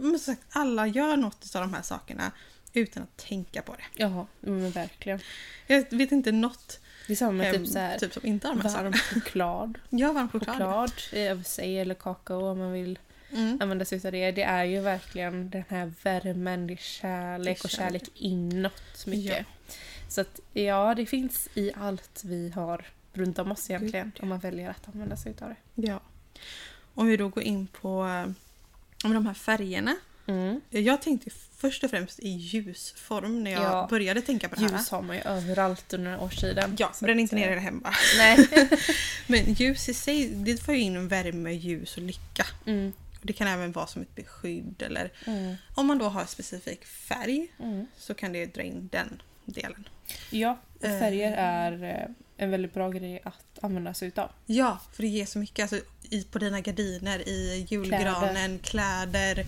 som 0.00 0.18
sagt, 0.18 0.40
alla 0.50 0.86
gör 0.86 1.16
något 1.16 1.54
av 1.56 1.60
de 1.62 1.74
här 1.74 1.82
sakerna 1.82 2.32
utan 2.72 3.02
att 3.02 3.16
tänka 3.16 3.62
på 3.62 3.72
det. 3.74 3.84
Ja, 4.02 4.26
men 4.40 4.70
verkligen. 4.70 5.20
Jag 5.66 5.90
vet 5.90 6.12
inte 6.12 6.32
något 6.32 6.80
Det 7.06 7.12
är 7.12 7.16
samma 7.16 7.32
med 7.32 7.46
hem, 7.46 7.56
typ 7.64 7.72
så 7.72 7.78
här, 7.78 7.98
typ 7.98 8.12
som 8.12 8.26
inte 8.26 8.48
här 8.48 8.54
varm 8.54 8.92
choklad. 8.92 9.78
Ja, 9.90 10.12
varm 10.12 10.28
choklad. 10.28 10.56
Choklad 10.56 10.92
över 11.12 11.42
sig 11.44 11.78
eller 11.78 11.94
kakao 11.94 12.46
om 12.50 12.58
man 12.58 12.72
vill 12.72 12.98
Mm. 13.34 13.58
använda 13.62 13.84
sig 13.84 14.00
av 14.06 14.12
det. 14.12 14.30
Det 14.32 14.42
är 14.42 14.64
ju 14.64 14.80
verkligen 14.80 15.50
den 15.50 15.64
här 15.68 15.92
värmen, 16.02 16.66
det 16.66 16.72
är 16.72 16.76
kärlek 16.76 17.44
Det 17.58 17.60
är 17.60 17.64
och 17.66 17.70
kärlek. 17.70 18.02
inåt 18.14 19.06
mycket. 19.06 19.46
Så 20.08 20.20
att 20.20 20.40
ja, 20.52 20.94
det 20.94 21.06
finns 21.06 21.48
i 21.54 21.72
allt 21.76 22.22
vi 22.24 22.50
har 22.50 22.84
runt 23.12 23.38
om 23.38 23.52
oss 23.52 23.70
egentligen. 23.70 24.12
Ja. 24.16 24.22
Om 24.22 24.28
man 24.28 24.38
väljer 24.38 24.70
att 24.70 24.88
använda 24.94 25.16
sig 25.16 25.34
av 25.40 25.48
det. 25.48 25.86
Ja. 25.88 26.00
Om 26.94 27.06
vi 27.06 27.16
då 27.16 27.28
går 27.28 27.42
in 27.42 27.66
på 27.66 28.04
eh, 28.04 28.32
om 29.04 29.14
de 29.14 29.26
här 29.26 29.34
färgerna. 29.34 29.96
Mm. 30.26 30.60
Jag 30.70 31.02
tänkte 31.02 31.30
först 31.56 31.84
och 31.84 31.90
främst 31.90 32.18
i 32.20 32.28
ljusform 32.28 33.44
när 33.44 33.50
jag 33.50 33.62
Ja. 33.62 33.86
började 33.90 34.20
tänka 34.22 34.48
på 34.48 34.54
det 34.54 34.60
här. 34.62 34.78
Ljus 34.78 34.90
har 34.90 35.02
man 35.02 35.16
ju 35.16 35.22
överallt 35.22 35.92
under 35.94 36.22
årstiden. 36.22 36.76
Ja, 36.78 36.92
bränn 37.00 37.20
inte 37.20 37.34
ner 37.34 37.48
eh, 37.48 37.54
det 37.54 37.60
hemma. 37.60 37.94
Nej. 38.18 38.48
Men 39.26 39.52
ljus 39.52 39.88
i 39.88 39.94
sig, 39.94 40.28
det 40.28 40.62
får 40.64 40.74
ju 40.74 40.80
in 40.80 41.08
värme, 41.08 41.52
ljus 41.52 41.96
och 41.96 42.02
lycka. 42.02 42.46
Mm. 42.66 42.92
Det 43.22 43.32
kan 43.32 43.48
även 43.48 43.72
vara 43.72 43.86
som 43.86 44.02
ett 44.02 44.14
beskydd 44.14 44.82
eller 44.82 45.12
Mm. 45.26 45.54
om 45.74 45.86
man 45.86 45.98
då 45.98 46.04
har 46.04 46.24
specifik 46.24 46.84
färg 46.84 47.48
Mm. 47.58 47.86
så 47.98 48.14
kan 48.14 48.32
det 48.32 48.46
dra 48.54 48.62
in 48.62 48.88
den 48.92 49.22
delen. 49.44 49.88
Ja, 50.30 50.58
och 50.78 50.84
Eh. 50.84 50.98
färger 50.98 51.32
är 51.36 51.84
eh, 51.84 52.14
en 52.36 52.50
väldigt 52.50 52.74
bra 52.74 52.90
grej 52.90 53.20
att 53.24 53.58
använda 53.64 53.94
sig 53.94 54.08
utav. 54.08 54.30
Ja, 54.46 54.80
för 54.92 55.02
det 55.02 55.08
ger 55.08 55.26
så 55.26 55.38
mycket. 55.38 55.62
Alltså, 55.72 55.88
i, 56.10 56.24
på 56.24 56.38
dina 56.38 56.60
gardiner, 56.60 57.28
i 57.28 57.66
julgranen, 57.70 58.58
kläder, 58.58 59.38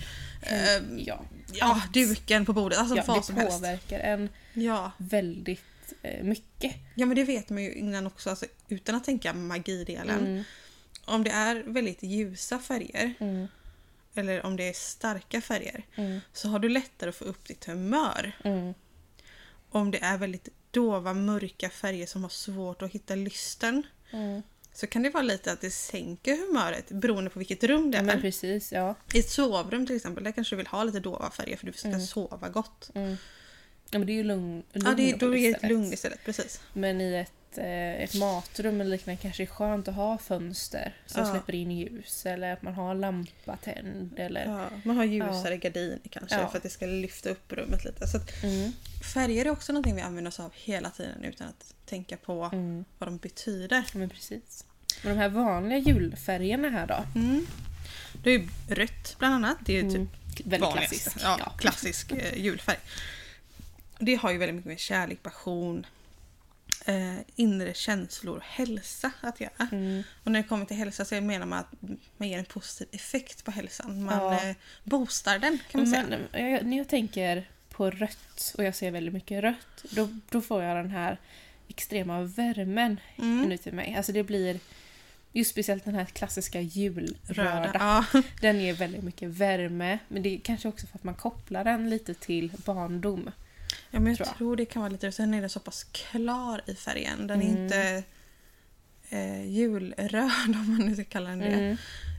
eh, 0.42 0.82
Ja, 0.98 1.22
ja, 1.52 1.82
duken 1.92 2.46
på 2.46 2.52
bordet. 2.52 2.78
Alltså 2.78 2.96
ja 2.96 3.04
vad 3.06 3.18
det 3.18 3.22
som 3.22 3.36
helst. 3.36 3.52
påverkar 3.58 3.98
en 3.98 4.28
Ja. 4.54 4.92
väldigt 4.98 5.60
eh, 6.02 6.24
mycket. 6.24 6.74
ja, 6.94 7.06
men 7.06 7.16
det 7.16 7.24
vet 7.24 7.50
man 7.50 7.62
ju 7.62 7.72
innan 7.74 8.06
också 8.06 8.30
alltså, 8.30 8.46
utan 8.68 8.94
att 8.94 9.04
tänka 9.04 9.32
magidelen. 9.32 10.26
Mm. 10.26 10.44
Om 11.04 11.24
det 11.24 11.30
är 11.30 11.62
väldigt 11.66 12.02
ljusa 12.02 12.58
färger 12.58 13.14
Mm. 13.20 13.46
eller 14.14 14.46
om 14.46 14.56
det 14.56 14.68
är 14.68 14.72
starka 14.72 15.40
färger 15.40 15.82
Mm. 15.96 16.20
så 16.32 16.48
har 16.48 16.58
du 16.58 16.68
lättare 16.68 17.10
att 17.10 17.16
få 17.16 17.24
upp 17.24 17.44
ditt 17.44 17.64
humör. 17.64 18.32
Mm. 18.44 18.74
Om 19.70 19.90
det 19.90 19.98
är 20.02 20.18
väldigt 20.18 20.48
dova, 20.74 21.14
mörka 21.14 21.70
färger 21.70 22.06
som 22.06 22.22
har 22.22 22.30
svårt 22.30 22.82
att 22.82 22.90
hitta 22.90 23.14
lysten 23.14 23.82
Mm. 24.12 24.42
så 24.72 24.86
kan 24.86 25.02
det 25.02 25.10
vara 25.10 25.22
lite 25.22 25.52
att 25.52 25.60
det 25.60 25.70
sänker 25.70 26.36
humöret 26.46 26.88
beroende 26.90 27.30
på 27.30 27.38
vilket 27.38 27.64
rum 27.64 27.90
det 27.90 27.98
är. 27.98 28.02
Men 28.02 28.20
precis, 28.20 28.72
ja. 28.72 28.94
I 29.14 29.18
ett 29.18 29.30
sovrum 29.30 29.86
till 29.86 29.96
exempel, 29.96 30.24
där 30.24 30.32
kanske 30.32 30.54
du 30.54 30.56
vill 30.56 30.66
ha 30.66 30.84
lite 30.84 31.00
dova 31.00 31.30
färger 31.30 31.56
för 31.56 31.66
du 31.66 31.72
ska 31.72 31.88
Mm. 31.88 32.00
sova 32.00 32.48
gott. 32.48 32.90
Mm. 32.94 33.16
Ja 33.90 33.98
men 33.98 34.06
det 34.06 34.12
är 34.12 34.14
ju 34.14 34.24
lugn, 34.24 34.62
lugn 34.72 34.86
Ja, 34.86 34.94
det, 34.94 35.12
då 35.18 35.26
är 35.36 35.52
det 35.52 35.56
ett 35.56 35.70
lugn 35.70 35.92
istället. 35.92 36.24
Precis. 36.24 36.60
Men 36.72 37.00
i 37.00 37.14
ett, 37.14 37.58
eh, 37.58 38.02
ett 38.02 38.14
matrum 38.14 38.80
eller 38.80 38.90
liknande 38.90 39.22
kanske 39.22 39.42
det 39.42 39.44
är 39.50 39.54
skönt 39.54 39.88
att 39.88 39.94
ha 39.94 40.18
fönster 40.18 40.96
som 41.06 41.22
Ja. 41.22 41.30
släpper 41.30 41.54
in 41.54 41.70
ljus 41.70 42.26
eller 42.26 42.52
att 42.52 42.62
man 42.62 42.74
har 42.74 42.94
lampa 42.94 43.56
tänd 43.56 44.14
eller... 44.18 44.44
Ja, 44.46 44.68
man 44.84 44.96
har 44.96 45.04
ljusare 45.04 45.56
gardiner 45.56 45.98
kanske 46.10 46.36
Ja. 46.36 46.48
för 46.48 46.56
att 46.56 46.62
det 46.62 46.70
ska 46.70 46.86
lyfta 46.86 47.30
upp 47.30 47.52
rummet 47.52 47.84
lite. 47.84 48.06
Så 48.06 48.16
att 48.16 48.42
Mm. 48.44 48.72
Färger 49.04 49.44
är 49.46 49.50
också 49.50 49.72
någonting 49.72 49.94
vi 49.96 50.02
använder 50.02 50.28
oss 50.28 50.40
av 50.40 50.50
hela 50.54 50.90
tiden 50.90 51.24
utan 51.24 51.48
att 51.48 51.74
tänka 51.86 52.16
på 52.16 52.50
Mm. 52.52 52.84
vad 52.98 53.08
de 53.08 53.16
betyder. 53.18 53.76
Ja, 53.76 53.98
Men 53.98 54.08
precis. 54.10 54.64
Men 55.02 55.12
de 55.14 55.18
här 55.20 55.28
vanliga 55.28 55.78
julfärgerna 55.78 56.68
här 56.68 56.86
då? 56.86 57.04
Mm. 57.20 57.46
Det 58.22 58.30
är 58.30 58.38
ju 58.38 58.48
rött 58.68 59.16
bland 59.18 59.34
annat. 59.34 59.56
Det 59.64 59.72
är 59.78 59.82
ju 59.82 59.88
Mm. 59.88 60.06
typ 60.06 60.46
Väldigt 60.46 60.60
vanligaste. 60.60 60.94
klassisk. 60.96 61.24
Ja, 61.24 61.36
Ja. 61.40 61.50
klassisk 61.58 62.12
eh, 62.12 62.38
julfärg. 62.38 62.78
Det 63.98 64.14
har 64.14 64.30
ju 64.32 64.38
väldigt 64.38 64.54
mycket 64.54 64.68
med 64.68 64.78
kärlek, 64.80 65.22
passion, 65.22 65.86
eh, 66.86 67.14
inre 67.36 67.74
känslor 67.74 68.36
och 68.36 68.42
hälsa 68.44 69.10
att 69.20 69.40
göra. 69.40 69.68
Mm. 69.72 70.02
Och 70.24 70.30
när 70.32 70.42
det 70.42 70.48
kommer 70.48 70.66
till 70.66 70.76
hälsa 70.76 71.04
så 71.04 71.20
menar 71.20 71.46
man 71.46 71.58
att 71.58 71.72
man 72.16 72.28
ger 72.28 72.38
en 72.38 72.44
positiv 72.44 72.86
effekt 72.92 73.44
på 73.44 73.50
hälsan. 73.50 74.04
Man 74.04 74.18
Ja. 74.34 74.48
eh, 74.48 74.56
boostar 74.84 75.38
den 75.38 75.58
kan 75.70 75.80
man 75.80 75.90
säga. 75.90 76.04
Men, 76.32 76.50
jag, 76.52 76.66
när 76.66 76.76
jag 76.76 76.88
tänker 76.88 77.48
på 77.76 77.90
rött 77.90 78.54
och 78.58 78.64
jag 78.64 78.74
ser 78.74 78.90
väldigt 78.90 79.14
mycket 79.14 79.42
rött, 79.42 79.84
då, 79.90 80.08
då 80.30 80.40
får 80.40 80.62
jag 80.62 80.76
den 80.76 80.90
här 80.90 81.18
extrema 81.68 82.22
värmen 82.22 83.00
Mm. 83.18 83.44
inuti 83.44 83.72
mig. 83.72 83.94
Alltså 83.96 84.12
det 84.12 84.22
blir 84.22 84.60
just 85.32 85.50
speciellt 85.50 85.84
den 85.84 85.94
här 85.94 86.04
klassiska 86.04 86.60
julröda. 86.60 87.66
Röda. 87.66 87.70
Ja. 88.12 88.20
Den 88.40 88.60
ger 88.60 88.74
väldigt 88.74 89.04
mycket 89.04 89.28
värme, 89.28 89.98
men 90.08 90.22
det 90.22 90.34
är 90.34 90.38
kanske 90.40 90.68
också 90.68 90.86
för 90.86 90.98
att 90.98 91.04
man 91.04 91.14
kopplar 91.14 91.64
den 91.64 91.90
lite 91.90 92.14
till 92.14 92.52
barndom. 92.64 93.30
ja, 93.90 94.00
men 94.00 94.06
jag 94.06 94.16
tror 94.16 94.36
tror, 94.36 94.56
det 94.56 94.64
kan 94.64 94.82
vara 94.82 94.92
lite... 94.92 95.12
Sen 95.12 95.34
är 95.34 95.40
den 95.40 95.50
så 95.50 95.60
pass 95.60 95.84
klar 95.84 96.60
i 96.66 96.74
färgen. 96.74 97.26
Den 97.26 97.42
är 97.42 97.48
Mm. 97.48 97.62
inte 97.62 98.02
eh, 99.10 99.44
julröd 99.50 100.30
om 100.46 100.76
man 100.78 100.86
nu 100.88 100.94
ska 100.94 101.04
kalla 101.04 101.30
den 101.30 101.38
det. 101.38 101.46
Mm. 101.46 101.76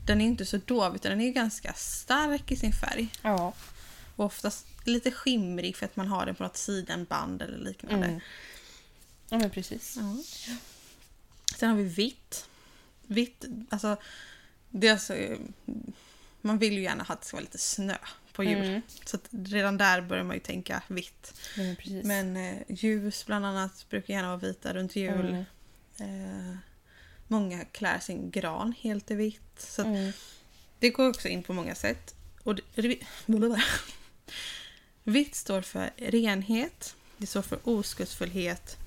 Den 0.07 0.21
är 0.21 0.25
inte 0.25 0.45
så 0.45 0.57
dov 0.57 0.95
utan 0.95 1.11
den 1.11 1.21
är 1.21 1.31
ganska 1.31 1.73
stark 1.73 2.51
i 2.51 2.55
sin 2.55 2.73
färg. 2.73 3.07
Ja. 3.21 3.53
Och 4.15 4.25
oftast 4.25 4.67
lite 4.87 5.11
skimrig 5.11 5.75
för 5.75 5.85
att 5.85 5.95
man 5.95 6.07
har 6.07 6.25
den 6.25 6.35
på 6.35 6.43
något 6.43 6.57
sidenband 6.57 7.41
eller 7.41 7.57
liknande. 7.57 8.07
Mm. 8.07 8.19
ja, 9.29 9.37
men 9.37 9.49
precis. 9.49 9.97
Ja. 9.97 10.17
Sen 11.57 11.69
har 11.69 11.77
vi 11.77 11.83
vitt. 11.83 12.49
Vitt, 13.07 13.45
alltså... 13.69 13.97
Det 14.69 14.89
alltså 14.89 15.13
man 16.41 16.57
vill 16.57 16.73
ju 16.73 16.81
gärna 16.81 17.03
att 17.03 17.21
det 17.21 17.27
ska 17.27 17.37
vara 17.37 17.43
lite 17.43 17.57
snö 17.57 17.97
på 18.33 18.43
jul. 18.43 18.65
Mm. 18.65 18.81
Så 19.05 19.17
redan 19.31 19.77
där 19.77 20.01
börjar 20.01 20.23
man 20.23 20.35
ju 20.35 20.39
tänka 20.39 20.83
vitt. 20.87 21.33
Ja, 21.57 21.75
men 22.03 22.37
eh, 22.37 22.57
ljus 22.69 23.25
bland 23.25 23.45
annat 23.45 23.85
brukar 23.89 24.13
gärna 24.13 24.27
vara 24.27 24.37
vita 24.37 24.73
runt 24.73 24.95
jul. 24.95 25.45
Mm. 25.99 26.49
Eh, 26.51 26.57
många 27.27 27.65
klär 27.65 27.99
sin 27.99 28.31
gran 28.31 28.73
helt 28.79 29.11
i 29.11 29.15
vitt. 29.15 29.41
Så 29.57 29.81
Mm. 29.81 30.11
det 30.79 30.89
går 30.89 31.09
också 31.09 31.27
in 31.27 31.43
på 31.43 31.53
många 31.53 31.75
sätt. 31.75 32.15
Och 32.43 32.55
det, 32.55 32.61
det, 32.75 32.99
vitt 35.05 35.35
står 35.35 35.61
för 35.61 35.89
renhet, 35.97 36.95
det 37.17 37.27
står 37.27 37.41
för 37.41 37.59
oskuldsfullhet 37.63 38.77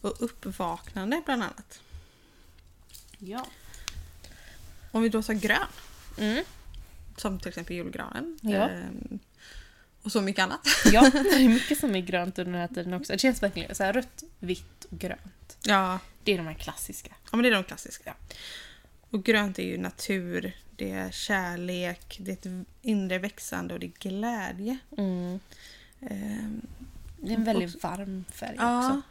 och 0.00 0.14
uppvaknande 0.22 1.22
bland 1.24 1.42
annat. 1.42 1.80
Ja. 3.18 3.46
Om 4.92 5.02
vi 5.02 5.08
då 5.08 5.22
tar 5.22 5.34
grön, 5.34 5.66
Mm. 6.18 6.44
som 7.16 7.38
till 7.38 7.48
exempel 7.48 7.76
julgranen. 7.76 8.38
Ja. 8.42 8.68
ehm, 8.68 9.18
och 10.02 10.12
så 10.12 10.20
mycket 10.20 10.42
annat. 10.42 10.66
ja, 10.92 11.10
det 11.12 11.18
är 11.44 11.48
mycket 11.48 11.78
som 11.80 11.96
är 11.96 12.00
grönt 12.00 12.38
under 12.38 12.52
den 12.52 12.60
här 12.60 12.68
tiden 12.74 12.92
också. 12.94 13.12
Det 13.12 13.18
känns 13.18 13.42
verkligen 13.42 13.74
så 13.74 13.84
här 13.84 13.92
rött, 13.92 14.22
vitt 14.38 14.84
och 14.90 14.98
grönt. 14.98 15.56
Ja, 15.62 15.98
Det 16.24 16.32
är 16.32 16.36
de 16.36 16.46
här 16.46 16.54
klassiska. 16.54 17.14
ja 17.30 17.36
men 17.36 17.42
det 17.42 17.48
är 17.48 17.52
de 17.54 17.64
klassiska. 17.64 18.14
Och 19.10 19.24
grönt 19.24 19.58
är 19.58 19.62
ju 19.62 19.78
natur, 19.78 20.56
det 20.76 20.90
är 20.90 21.10
kärlek, 21.10 22.16
det 22.20 22.30
är 22.46 22.50
ett 22.52 22.66
inre 22.82 23.18
växande 23.18 23.74
och 23.74 23.80
det 23.80 23.86
är 23.86 23.92
glädje. 24.10 24.78
Mm. 24.98 25.40
Ehm, 26.00 26.66
Det 27.20 27.30
är 27.32 27.36
en 27.36 27.44
väldigt 27.44 27.82
varm 27.82 28.24
färg 28.32 28.56
ja. 28.58 28.78
också. 28.78 29.02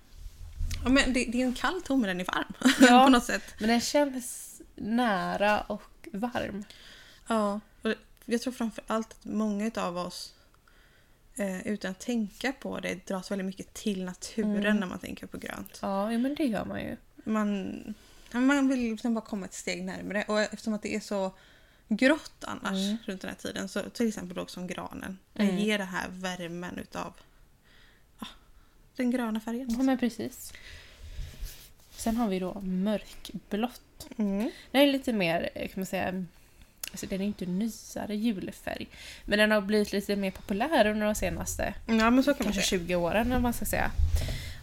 ja, 0.83 0.89
men 0.89 1.13
det, 1.13 1.25
det 1.25 1.41
är 1.41 1.45
en 1.45 1.53
kall 1.53 1.81
ton 1.81 2.01
men 2.01 2.07
den 2.07 2.19
är 2.21 2.25
varm 2.25 2.53
Ja. 2.89 3.03
på 3.03 3.09
något 3.09 3.23
sätt. 3.25 3.43
Men 3.59 3.69
den 3.69 3.81
känns 3.81 4.61
nära 4.75 5.61
och 5.61 6.07
varm. 6.13 6.63
Ja, 7.27 7.59
och 7.81 7.93
jag 8.25 8.41
tror 8.41 8.53
framför 8.53 8.83
allt 8.87 9.11
att 9.11 9.25
många 9.25 9.71
av 9.75 9.97
oss 9.97 10.33
eh, 11.35 11.67
utan 11.67 11.91
att 11.91 11.99
tänka 11.99 12.51
på 12.53 12.79
det 12.79 13.07
dras 13.07 13.31
väldigt 13.31 13.45
mycket 13.45 13.73
till 13.73 14.05
naturen 14.05 14.55
Mm. 14.65 14.77
när 14.77 14.87
man 14.87 14.99
tänker 14.99 15.27
på 15.27 15.37
grönt. 15.37 15.79
Ja, 15.81 16.09
men 16.09 16.35
det 16.35 16.45
gör 16.45 16.65
man 16.65 16.79
ju. 16.81 16.97
Man, 17.23 17.93
man 18.31 18.67
vill 18.67 18.79
liksom 18.79 19.13
bara 19.13 19.25
komma 19.25 19.45
ett 19.45 19.53
steg 19.53 19.83
närmare 19.83 20.25
och 20.27 20.39
eftersom 20.41 20.73
att 20.73 20.81
det 20.81 20.95
är 20.95 20.99
så 20.99 21.31
grått 21.87 22.43
annars 22.43 22.85
Mm. 22.85 22.97
runt 23.05 23.21
den 23.21 23.29
här 23.29 23.37
tiden 23.37 23.67
så 23.69 23.81
till 23.89 24.07
exempel 24.07 24.35
då 24.35 24.45
som 24.47 24.67
granen. 24.67 25.17
Den 25.33 25.49
Mm. 25.49 25.61
ger 25.61 25.77
det 25.77 25.83
här 25.83 26.07
värmen 26.09 26.77
utav 26.79 27.13
ja, 28.19 28.27
den 28.95 29.11
gröna 29.11 29.39
färgen. 29.39 29.75
Ja, 29.77 29.83
men 29.83 29.97
precis. 29.97 30.53
Sen 31.91 32.17
har 32.17 32.27
vi 32.27 32.39
då 32.39 32.61
mörkblått. 32.61 34.07
Mm. 34.17 34.51
Den 34.71 34.81
är 34.81 34.87
lite 34.87 35.13
mer, 35.13 35.49
eh, 35.55 35.67
kan 35.67 35.73
man 35.79 35.85
säga, 35.85 36.25
alltså 36.91 37.05
den 37.05 37.21
är 37.21 37.25
inte 37.25 37.45
nyare 37.45 38.15
julfärg. 38.15 38.87
Men 39.25 39.39
den 39.39 39.51
har 39.51 39.61
blivit 39.61 39.91
lite 39.93 40.15
mer 40.15 40.31
populär 40.31 40.87
under 40.87 41.05
de 41.05 41.15
senaste 41.15 41.73
Ja 41.87 42.09
men 42.09 42.23
så 42.23 42.33
kan 42.33 42.45
man 42.45 42.53
kanske 42.53 42.69
säga. 42.69 42.79
20 42.79 42.95
åren 42.95 43.31
om 43.31 43.41
man 43.41 43.53
ska 43.53 43.65
säga. 43.65 43.91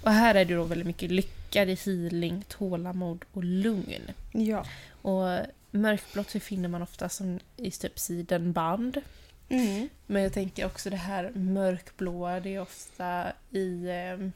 Och 0.03 0.11
här 0.13 0.35
är 0.35 0.45
det 0.45 0.55
då 0.55 0.65
väldigt 0.65 0.87
mycket 0.87 1.11
lycka, 1.11 1.65
det 1.65 1.73
är 1.73 1.87
healing, 1.87 2.45
tålamod 2.49 3.25
och 3.33 3.45
lugn. 3.45 4.11
Ja. 4.33 4.67
Och 5.03 5.39
mörkblått 5.73 6.31
så 6.31 6.41
finner 6.41 6.69
man 6.69 6.83
ofta 6.83 7.09
som 7.09 7.39
i 7.57 7.71
typ 7.71 7.99
sidenband. 7.99 9.01
Mm. 9.49 9.89
Men 10.07 10.23
jag 10.23 10.33
tänker 10.33 10.67
också 10.67 10.91
det 10.91 10.97
här 10.97 11.31
mörkblåa, 11.35 12.41
det 12.41 12.55
är 12.55 12.61
ofta 12.61 13.33
i... 13.51 13.89
Eh, 13.89 14.29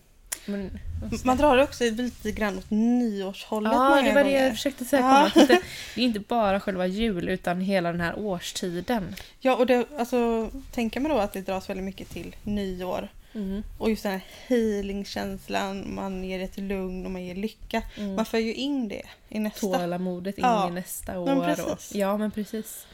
men, 0.46 0.78
Man 1.24 1.36
drar 1.36 1.56
det 1.56 1.62
också 1.62 1.84
lite 1.84 2.32
grann 2.32 2.58
åt 2.58 2.70
nyårshållet 2.70 3.72
Ja, 3.72 4.02
det 4.02 4.12
var 4.12 4.24
det 4.24 4.30
jag 4.30 4.52
försökte 4.52 4.84
säga. 4.84 5.02
Ja. 5.02 5.30
komma. 5.34 5.46
Det, 5.46 5.62
det 5.94 6.00
är 6.00 6.04
inte 6.04 6.20
bara 6.20 6.60
själva 6.60 6.86
jul 6.86 7.28
utan 7.28 7.60
hela 7.60 7.92
den 7.92 8.00
här 8.00 8.18
årstiden. 8.18 9.14
Ja, 9.40 9.56
och 9.56 9.66
det, 9.66 9.86
alltså, 9.98 10.50
tänker 10.72 11.00
man 11.00 11.10
då 11.10 11.18
att 11.18 11.32
det 11.32 11.40
dras 11.40 11.70
väldigt 11.70 11.84
mycket 11.84 12.10
till 12.10 12.36
nyår. 12.42 13.08
Mm. 13.36 13.62
Och 13.78 13.90
just 13.90 14.02
den 14.02 14.12
här 14.12 14.24
healing-känslan, 14.46 15.94
man 15.94 16.24
ger 16.24 16.40
ett 16.40 16.58
lugn 16.58 17.04
och 17.04 17.10
man 17.10 17.24
ger 17.24 17.34
lycka. 17.34 17.82
Mm. 17.96 18.14
Man 18.14 18.24
för 18.26 18.38
ju 18.38 18.54
in 18.54 18.88
det 18.88 19.02
i 19.28 19.38
nästa. 19.38 19.60
Tålamodet 19.60 20.38
in 20.38 20.44
Ja, 20.44 20.68
i 20.68 20.72
nästa 20.72 21.12
men 21.12 21.38
år. 21.38 21.50
Och, 21.50 21.56
precis. 21.56 21.94
ja, 21.94 22.16
men 22.16 22.30
precis. 22.30 22.86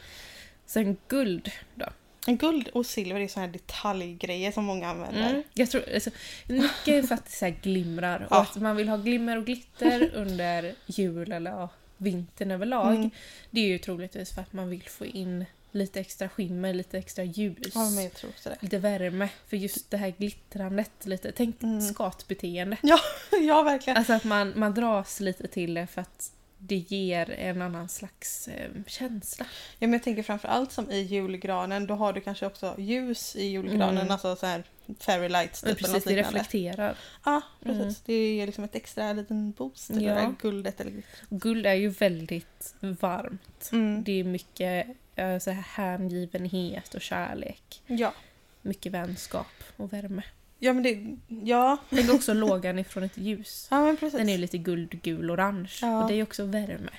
Sen 0.65 0.97
guld 1.07 1.51
då. 1.75 1.85
Guld 2.25 2.67
och 2.67 2.85
silver 2.85 3.19
är 3.19 3.27
såna 3.27 3.45
här 3.45 3.53
detaljgrejer 3.53 4.51
som 4.51 4.65
många 4.65 4.89
använder. 4.89 5.29
Mm. 5.29 5.43
Jag 5.53 5.71
tror, 5.71 5.83
alltså, 5.93 6.09
mycket 6.47 6.87
är 6.87 7.03
för 7.03 7.15
att 7.15 7.25
det 7.25 7.31
så 7.31 7.53
glimrar 7.61 8.19
och 8.19 8.27
Ja. 8.35 8.41
att 8.41 8.55
man 8.55 8.75
vill 8.75 8.89
ha 8.89 8.97
glimmer 8.97 9.37
och 9.37 9.45
glitter 9.45 10.11
under 10.15 10.73
jul 10.85 11.31
eller 11.31 11.51
ja, 11.51 11.69
vintern 11.97 12.51
överlag. 12.51 12.95
Mm. 12.95 13.09
Det 13.51 13.59
är 13.61 13.67
ju 13.67 13.77
troligtvis 13.77 14.33
för 14.33 14.41
att 14.41 14.53
man 14.53 14.69
vill 14.69 14.83
få 14.89 15.05
in 15.05 15.45
lite 15.73 15.99
extra 15.99 16.29
skimmer, 16.29 16.73
lite 16.73 16.97
extra 16.97 17.23
ljus. 17.23 17.57
Ja, 17.75 17.89
men 17.89 18.03
jag 18.03 18.13
tror 18.13 18.29
också 18.29 18.49
det. 18.49 18.57
Lite 18.59 18.77
värme. 18.77 19.29
För 19.47 19.57
just 19.57 19.91
det 19.91 19.97
här 19.97 20.13
glittrandet, 20.17 20.91
lite, 21.05 21.31
tänk 21.31 21.63
Mm. 21.63 21.81
skatbeteende. 21.81 22.77
Ja, 22.81 22.99
ja 23.41 23.63
verkligen. 23.63 23.97
Alltså 23.97 24.13
att 24.13 24.23
man, 24.23 24.53
man 24.55 24.73
dras 24.73 25.19
lite 25.19 25.47
till 25.47 25.73
det 25.73 25.87
för 25.87 26.01
att 26.01 26.31
det 26.57 26.75
ger 26.75 27.29
en 27.31 27.61
annan 27.61 27.89
slags 27.89 28.47
eh, 28.47 28.69
känsla. 28.87 29.45
Ja, 29.79 29.87
men 29.87 29.93
jag 29.93 30.03
tänker 30.03 30.23
framför 30.23 30.47
allt 30.47 30.71
som 30.71 30.91
i 30.91 31.01
julgranen, 31.01 31.87
då 31.87 31.93
har 31.93 32.13
du 32.13 32.21
kanske 32.21 32.45
också 32.45 32.75
ljus 32.77 33.35
i 33.35 33.45
julgranen, 33.45 33.97
Mm. 33.97 34.11
alltså 34.11 34.35
så 34.35 34.45
här 34.45 34.63
fairy 34.99 35.29
lights 35.29 35.61
typ, 35.61 35.77
precis, 35.77 36.03
det 36.03 36.15
reflekterar. 36.15 36.97
Ja, 37.25 37.41
precis. 37.63 37.81
Mm. 37.81 37.93
Det 38.05 38.35
ger 38.35 38.45
liksom 38.45 38.63
ett 38.63 38.75
extra 38.75 39.13
liten 39.13 39.51
boost 39.51 39.87
till 39.87 40.01
Ja. 40.03 40.13
det 40.15 40.21
där 40.21 40.35
guldet 40.41 40.81
eller 40.81 40.91
glittret. 40.91 41.29
Guld 41.29 41.65
är 41.65 41.73
ju 41.73 41.89
väldigt 41.89 42.75
varmt. 42.79 43.69
Mm. 43.71 44.03
Det 44.03 44.19
är 44.19 44.23
mycket 44.23 44.87
så 45.15 45.51
här 45.51 45.63
hängivenhet 45.67 46.93
och 46.93 47.01
kärlek. 47.01 47.81
Ja. 47.87 48.13
Mycket 48.61 48.91
vänskap 48.91 49.47
och 49.77 49.93
värme. 49.93 50.23
Ja, 50.59 50.73
men 50.73 50.83
det... 50.83 51.17
Ja. 51.43 51.77
Tänk 51.89 52.13
också 52.13 52.33
lågan 52.33 52.79
ifrån 52.79 53.03
ett 53.03 53.17
ljus. 53.17 53.67
Ja, 53.71 53.85
men 53.85 53.97
precis. 53.97 54.17
Den 54.17 54.29
är 54.29 54.37
lite 54.37 54.57
guld, 54.57 55.01
gul, 55.01 55.31
orange. 55.31 55.79
Ja. 55.81 56.01
Och 56.01 56.07
det 56.09 56.15
är 56.15 56.23
också 56.23 56.45
värme. 56.45 56.91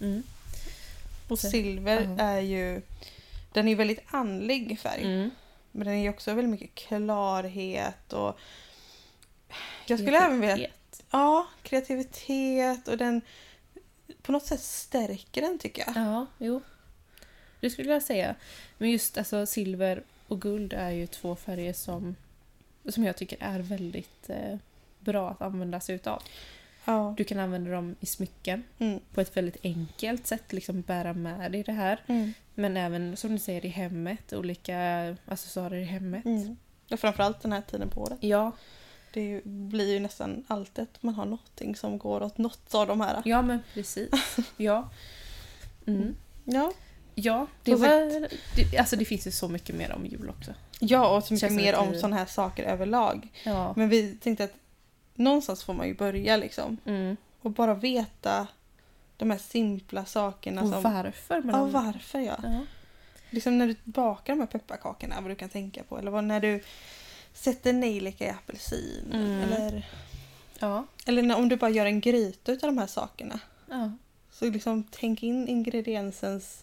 Mm. 0.00 0.22
Och 1.28 1.38
Så- 1.38 1.50
silver 1.50 2.14
ja. 2.18 2.24
är 2.24 2.40
ju... 2.40 2.82
Den 3.52 3.68
är 3.68 3.76
väldigt 3.76 4.02
andlig 4.06 4.80
färg. 4.80 5.02
Mm. 5.02 5.30
Men 5.72 5.86
den 5.86 5.94
är 5.94 6.10
också 6.10 6.34
väldigt 6.34 6.50
mycket 6.50 6.74
klarhet 6.74 8.12
och... 8.12 8.38
Jag 9.86 9.98
skulle 9.98 10.18
även 10.18 10.40
vilja... 10.40 10.68
Ja, 11.10 11.46
kreativitet 11.62 12.88
och 12.88 12.98
den... 12.98 13.20
På 14.22 14.32
något 14.32 14.46
sätt 14.46 14.60
stärker 14.60 15.42
den 15.42 15.58
tycker 15.58 15.84
jag. 15.86 15.96
Ja, 15.96 16.26
jo. 16.38 16.60
Det 17.66 17.70
skulle 17.70 17.92
jag 17.92 18.02
säga. 18.02 18.34
Men 18.78 18.90
just 18.90 19.18
alltså 19.18 19.46
silver 19.46 20.02
och 20.28 20.40
guld 20.40 20.72
är 20.72 20.90
ju 20.90 21.06
två 21.06 21.36
färger 21.36 21.72
som, 21.72 22.16
som 22.88 23.04
jag 23.04 23.16
tycker 23.16 23.38
är 23.40 23.58
väldigt 23.60 24.30
eh, 24.30 24.56
bra 25.00 25.30
att 25.30 25.42
använda 25.42 25.80
sig 25.80 25.94
utav. 25.94 26.22
Ja. 26.84 27.14
Du 27.16 27.24
kan 27.24 27.38
använda 27.38 27.70
dem 27.70 27.96
i 28.00 28.06
smycken 28.06 28.62
Mm. 28.78 29.00
på 29.14 29.20
ett 29.20 29.36
väldigt 29.36 29.56
enkelt 29.64 30.26
sätt, 30.26 30.52
liksom 30.52 30.80
bära 30.80 31.12
med 31.12 31.52
dig 31.52 31.62
det 31.62 31.72
här. 31.72 32.00
Mm. 32.06 32.32
Men 32.54 32.76
även 32.76 33.16
som 33.16 33.32
du 33.32 33.38
säger 33.38 33.64
i 33.66 33.68
hemmet, 33.68 34.32
olika 34.32 34.78
accessoarer 35.26 35.76
i 35.76 35.84
hemmet. 35.84 36.24
Mm. 36.24 36.56
Och 36.90 37.00
framförallt 37.00 37.40
den 37.40 37.52
här 37.52 37.62
tiden 37.62 37.88
på 37.90 38.00
året. 38.02 38.18
Ja, 38.20 38.52
Det 39.12 39.40
blir 39.44 39.92
ju 39.92 40.00
nästan 40.00 40.44
alltid 40.48 40.82
att 40.82 41.02
man 41.02 41.14
har 41.14 41.24
någonting 41.24 41.76
som 41.76 41.98
går 41.98 42.22
åt 42.22 42.38
något 42.38 42.74
av 42.74 42.86
de 42.86 43.00
här. 43.00 43.22
Ja 43.24 43.42
men 43.42 43.58
precis. 43.74 44.36
Ja. 44.56 44.88
Mm. 45.86 46.16
Ja, 46.44 46.72
Ja, 47.18 47.46
det 47.62 47.74
var... 47.74 48.28
Det, 48.56 48.78
alltså 48.78 48.96
det 48.96 49.04
finns 49.04 49.26
ju 49.26 49.30
så 49.30 49.48
mycket 49.48 49.74
mer 49.76 49.92
om 49.92 50.06
jul 50.06 50.30
också. 50.30 50.54
ja 50.78 51.16
och 51.16 51.24
så 51.24 51.34
mycket 51.34 51.48
Känns 51.48 51.56
mer 51.62 51.74
om 51.76 51.90
vi- 51.92 51.98
sådana 51.98 52.16
här 52.16 52.26
saker 52.26 52.64
överlag. 52.64 53.28
Ja. 53.44 53.72
Men 53.76 53.88
vi 53.88 54.14
tänkte 54.16 54.44
att 54.44 54.54
någonstans 55.14 55.64
får 55.64 55.74
man 55.74 55.86
ju 55.88 55.94
börja 55.94 56.36
liksom. 56.36 56.76
Mm. 56.86 57.16
Och 57.42 57.50
bara 57.50 57.74
veta 57.74 58.46
de 59.16 59.30
här 59.30 59.38
simpla 59.38 60.04
sakerna 60.04 60.62
Och 60.62 60.68
som... 60.68 60.82
varför 60.82 61.34
Ja, 61.46 61.52
dem. 61.52 61.72
varför 61.72 62.18
ja. 62.20 62.36
Ja. 62.42 62.60
Liksom 63.30 63.58
när 63.58 63.66
du 63.66 63.76
bakar 63.84 64.32
de 64.32 64.40
här 64.40 64.46
pepparkakorna, 64.46 65.20
vad 65.20 65.30
du 65.30 65.34
kan 65.34 65.48
tänka 65.48 65.82
på. 65.82 65.98
Eller 65.98 66.10
vad, 66.10 66.24
när 66.24 66.40
du 66.40 66.62
sätter 67.34 67.72
nejlika 67.72 68.26
i 68.26 68.30
apelsin. 68.30 69.10
Mm. 69.12 69.42
Eller, 69.42 69.86
Ja. 70.58 70.86
eller 71.06 71.22
när, 71.22 71.36
om 71.36 71.48
du 71.48 71.56
bara 71.56 71.70
gör 71.70 71.86
en 71.86 72.00
gryta 72.00 72.52
utav 72.52 72.68
de 72.74 72.78
här 72.78 72.86
sakerna. 72.86 73.40
ja. 73.70 73.90
Så 74.30 74.50
liksom 74.50 74.84
tänk 74.90 75.22
in 75.22 75.48
ingrediensens 75.48 76.62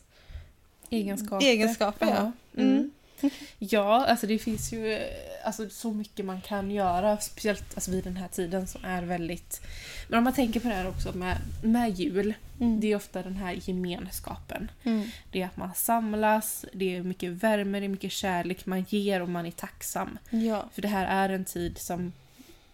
Egenskaper. 0.94 1.46
egenskaper. 1.46 2.08
Ja. 2.08 2.32
Mm. 2.62 2.92
Ja, 3.60 4.06
alltså 4.06 4.28
det 4.28 4.40
finns 4.40 4.74
ju 4.74 5.00
alltså, 5.44 5.70
så 5.70 5.92
mycket 5.92 6.26
man 6.26 6.42
kan 6.42 6.72
göra. 6.72 7.18
Speciellt 7.18 7.66
alltså, 7.76 7.92
vid 7.92 8.04
den 8.04 8.18
här 8.18 8.28
tiden 8.28 8.68
som 8.68 8.86
är 8.86 9.04
väldigt... 9.04 9.62
Men 10.08 10.18
om 10.18 10.24
man 10.24 10.34
tänker 10.34 10.60
på 10.60 10.68
det 10.68 10.74
här 10.74 10.90
också 10.90 11.18
med, 11.18 11.38
med 11.64 12.00
jul. 12.00 12.34
Mm. 12.60 12.80
Det 12.80 12.92
är 12.92 12.96
ofta 12.96 13.24
den 13.24 13.36
här 13.36 13.60
gemenskapen. 13.64 14.72
Mm. 14.84 15.10
Det 15.32 15.42
är 15.42 15.46
att 15.46 15.58
man 15.58 15.74
samlas, 15.76 16.66
det 16.74 16.96
är 16.96 17.04
mycket 17.04 17.32
värme, 17.32 17.80
det 17.80 17.86
är 17.86 17.90
mycket 17.90 18.12
kärlek 18.12 18.66
man 18.66 18.86
ger 18.90 19.22
och 19.22 19.30
man 19.30 19.46
är 19.46 19.52
tacksam. 19.52 20.18
Ja. 20.30 20.70
För 20.74 20.82
det 20.82 20.88
här 20.88 21.28
är 21.28 21.34
en 21.34 21.46
tid 21.46 21.78
som 21.78 22.12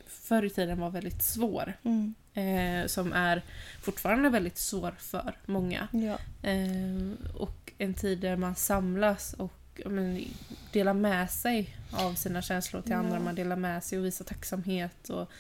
förr 0.08 0.43
i 0.43 0.49
tiden 0.49 0.79
var 0.79 0.89
väldigt 0.89 1.23
svår. 1.23 1.73
Mm. 1.84 2.13
Eh, 2.39 2.88
som 2.88 3.13
är 3.13 3.41
fortfarande 3.82 4.30
väldigt 4.30 4.58
svår 4.58 4.95
för 4.99 5.38
många. 5.45 5.88
Ja. 5.91 6.17
Eh, 6.49 7.36
och 7.38 7.71
en 7.78 7.93
tid 7.93 8.19
där 8.19 8.36
man 8.36 8.56
samlas 8.56 9.34
och 9.34 9.54
men, 9.86 10.25
delar 10.71 10.93
med 10.93 11.32
sig 11.32 11.78
av 11.91 12.13
sina 12.13 12.41
känslor 12.41 12.82
till 12.82 12.91
Ja. 12.91 12.97
andra. 12.97 13.19
Man 13.19 13.36
delar 13.36 13.56
med 13.56 13.84
sig 13.84 13.99
och 13.99 14.06
visar 14.06 14.25
tacksamhet. 14.25 15.10
Och, 15.10 15.32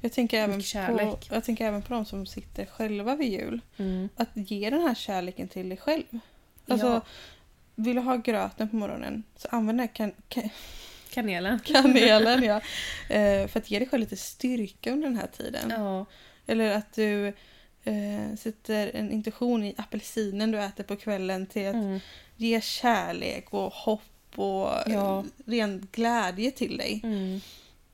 Jag, 0.00 0.12
tänker 0.12 0.38
även 0.38 0.60
på, 0.60 1.18
jag 1.30 1.44
tänker 1.44 1.64
även 1.66 1.82
på 1.82 1.94
de 1.94 2.04
som 2.04 2.26
sitter 2.26 2.66
själva 2.66 3.16
vid 3.16 3.32
jul. 3.32 3.60
Att 4.16 4.28
ge 4.34 4.70
den 4.70 4.80
här 4.80 4.94
kärleken 4.94 5.48
till 5.48 5.68
dig 5.68 5.78
själv. 5.78 6.18
Alltså, 6.68 6.86
Ja. 6.86 7.00
vill 7.74 7.96
du 7.96 8.02
ha 8.02 8.16
gröten 8.16 8.68
på 8.68 8.76
morgonen 8.76 9.22
så 9.36 9.48
använd 9.50 9.78
den 9.78 9.88
här 9.88 9.94
kan, 9.94 10.12
kan, 10.28 10.50
Kanelen. 11.10 11.58
kanelen 11.64 12.42
ja, 12.42 12.56
eh, 13.14 13.48
för 13.48 13.58
att 13.58 13.70
ge 13.70 13.78
dig 13.78 13.88
själv 13.88 14.00
lite 14.00 14.16
styrka 14.16 14.92
under 14.92 15.08
den 15.08 15.16
här 15.16 15.26
tiden. 15.26 15.70
Ja. 15.76 16.06
Eller 16.46 16.70
att 16.70 16.92
du 16.94 17.26
eh, 17.84 18.36
sätter 18.38 18.90
en 18.94 19.10
intention 19.12 19.64
i 19.64 19.74
apelsinen 19.78 20.50
du 20.50 20.60
äter 20.60 20.84
på 20.84 20.96
kvällen 20.96 21.46
till 21.46 21.66
att 21.68 21.74
Mm. 21.74 22.00
ge 22.36 22.60
kärlek 22.60 23.52
och 23.52 23.72
hopp 23.72 24.02
och 24.34 24.68
Ja. 24.86 25.18
eh, 25.18 25.24
ren 25.50 25.88
glädje 25.92 26.50
till 26.50 26.76
dig. 26.76 27.00
Mm. 27.04 27.40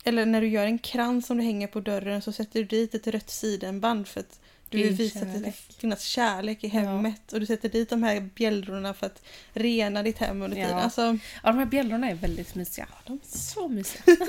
Eller 0.05 0.27
när 0.27 0.40
du 0.40 0.48
gör 0.48 0.66
en 0.66 0.79
krans 0.79 1.27
som 1.27 1.37
du 1.38 1.42
hänger 1.44 1.66
på 1.66 1.81
dörren 1.81 2.22
så 2.22 2.33
sätter 2.33 2.61
du 2.61 2.64
dit 2.66 2.94
ett 2.94 3.07
rött 3.07 3.31
sidenband 3.31 4.09
för 4.09 4.20
att 4.20 4.40
du 4.72 4.82
vill 4.82 4.92
visa 4.92 5.18
att 5.20 5.32
det 5.32 5.38
ska 5.52 5.72
finnas 5.78 6.02
kärlek 6.04 6.64
i 6.64 6.66
Ja. 6.66 6.72
hemmet. 6.80 7.32
Och 7.32 7.40
du 7.40 7.46
sätter 7.46 7.68
dit 7.68 7.90
de 7.90 8.02
här 8.02 8.20
bjällrorna 8.20 8.94
för 8.94 9.06
att 9.06 9.22
rena 9.52 10.02
ditt 10.02 10.18
hem 10.18 10.42
under 10.42 10.56
Ja. 10.56 10.64
tiden. 10.66 10.78
Alltså, 10.78 11.02
Ja, 11.42 11.50
de 11.52 11.58
här 11.58 11.66
bjällrorna 11.66 12.11
är 12.11 12.14
väldigt 12.14 12.54
mysiga. 12.54 12.88
De 13.06 13.12
är 13.12 13.38
så 13.38 13.68
mysiga. 13.68 14.02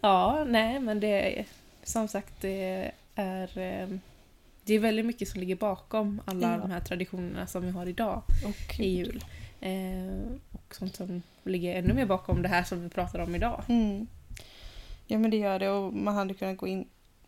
ja, 0.00 0.44
nej 0.48 0.80
men 0.80 1.00
det 1.00 1.38
är 1.38 1.44
som 1.84 2.08
sagt 2.08 2.34
det 2.40 2.92
är 3.14 3.58
eh, 3.58 3.88
det 4.66 4.74
är 4.74 4.78
väldigt 4.78 5.06
mycket 5.06 5.28
som 5.28 5.40
ligger 5.40 5.56
bakom 5.56 6.20
alla 6.24 6.52
Ja. 6.52 6.58
de 6.58 6.70
här 6.70 6.80
traditionerna 6.80 7.46
som 7.46 7.62
vi 7.62 7.70
har 7.70 7.86
idag 7.86 8.22
och, 8.44 8.80
i 8.80 8.88
jul. 8.96 9.24
Eh, 9.60 10.32
och 10.52 10.74
sånt 10.74 10.96
som 10.96 11.22
ligger 11.44 11.74
ännu 11.78 11.94
mer 11.94 12.06
bakom 12.06 12.42
det 12.42 12.48
här 12.48 12.64
som 12.64 12.82
vi 12.82 12.88
pratar 12.88 13.18
om 13.18 13.34
idag. 13.34 13.62
Mm. 13.68 14.06
Ja 15.06 15.18
men 15.18 15.30
det 15.30 15.36
gör 15.36 15.58
det 15.58 15.68
och 15.70 15.92
man 15.92 16.14
hade 16.14 16.34
kunnat 16.34 16.56
gå 16.56 16.66
in 16.66 16.84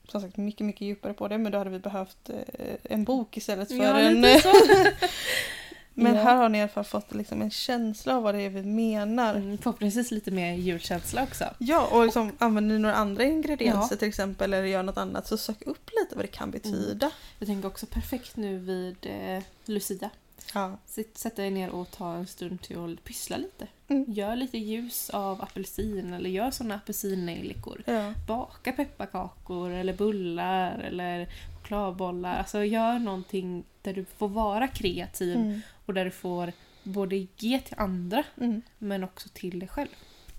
som 0.09 0.21
sagt 0.21 0.37
mycket 0.37 0.67
mycket 0.67 0.81
djupare 0.81 1.13
på 1.15 1.29
det 1.29 1.39
men 1.39 1.53
då 1.53 1.59
hade 1.59 1.71
vi 1.71 1.79
behövt 1.79 2.31
eh, 2.31 2.75
en 2.83 3.05
bok 3.05 3.37
istället 3.37 3.69
för 3.69 3.75
Ja, 3.77 3.99
en... 3.99 4.21
men 5.95 6.15
Ja. 6.15 6.23
här 6.23 6.37
har 6.37 6.49
ni 6.49 6.59
i 6.59 6.61
alla 6.61 6.69
fall 6.69 6.85
fått 6.85 7.15
liksom 7.15 7.43
en 7.43 7.51
känsla 7.51 8.17
av 8.17 8.23
vad 8.23 8.35
det 8.35 8.43
är 8.43 8.51
vi 8.51 8.63
menar. 8.63 9.35
Mm, 9.35 9.59
förhoppningsvis 9.59 10.11
lite 10.11 10.31
mer 10.31 10.55
julkänsla 10.55 11.23
också. 11.23 11.45
Ja, 11.59 11.87
och 11.93 12.05
liksom, 12.05 12.33
använder 12.39 12.75
ni 12.75 12.81
några 12.81 12.95
andra 12.95 13.25
ingredienser 13.25 13.97
till 13.97 14.09
exempel 14.09 14.55
eller 14.55 14.67
gör 14.67 14.83
något 14.83 14.97
annat 14.97 15.27
så 15.27 15.37
sök 15.37 15.63
upp 15.67 15.91
lite 16.01 16.15
vad 16.17 16.25
det 16.25 16.29
kan 16.29 16.51
betyda. 16.51 17.11
Jag 17.39 17.49
tänker 17.49 17.69
också 17.69 17.87
perfekt 17.87 18.37
nu 18.37 18.59
vid 18.59 18.97
eh, 19.07 19.43
Lucia. 19.65 20.11
Ja. 20.57 20.79
Sitt, 20.87 21.19
sätta 21.19 21.47
er 21.47 21.51
ner 21.51 21.71
och 21.71 21.91
ta 21.91 22.15
en 22.15 22.27
stund 22.27 22.63
till 22.63 22.95
att 22.95 23.05
pyssla 23.05 23.37
lite. 23.37 23.67
Mm. 23.89 24.05
Gör 24.13 24.37
lite 24.37 24.59
ljus 24.59 25.11
av 25.11 25.43
apelsin 25.43 26.13
eller 26.13 26.31
gör 26.31 26.51
såna 26.51 26.75
apelsinnejlikor. 26.75 27.83
Ja. 27.87 28.15
Baka 28.27 28.73
pepparkakor 28.73 29.71
eller 29.71 29.93
bullar 29.93 30.79
eller 30.79 31.29
chokladbollar. 31.55 32.39
Alltså 32.39 32.65
gör 32.65 32.99
någonting 32.99 33.65
där 33.83 33.93
du 33.95 34.05
får 34.05 34.29
vara 34.29 34.69
kreativ 34.69 35.37
Mm. 35.37 35.61
och 35.87 35.95
där 35.95 36.05
du 36.05 36.11
får 36.11 36.53
både 36.83 37.27
ge 37.37 37.61
till 37.61 37.75
andra 37.79 38.25
Mm. 38.41 38.63
men 38.79 39.05
också 39.05 39.29
till 39.33 39.59
dig 39.59 39.69
själv. 39.69 39.89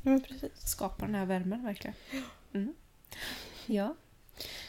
Ja. 0.04 0.20
Skapa 0.56 1.06
den 1.06 1.16
här 1.16 1.26
värmen 1.26 1.64
verkligen. 1.64 1.96
Mm. 2.54 2.74
Ja. 3.66 3.96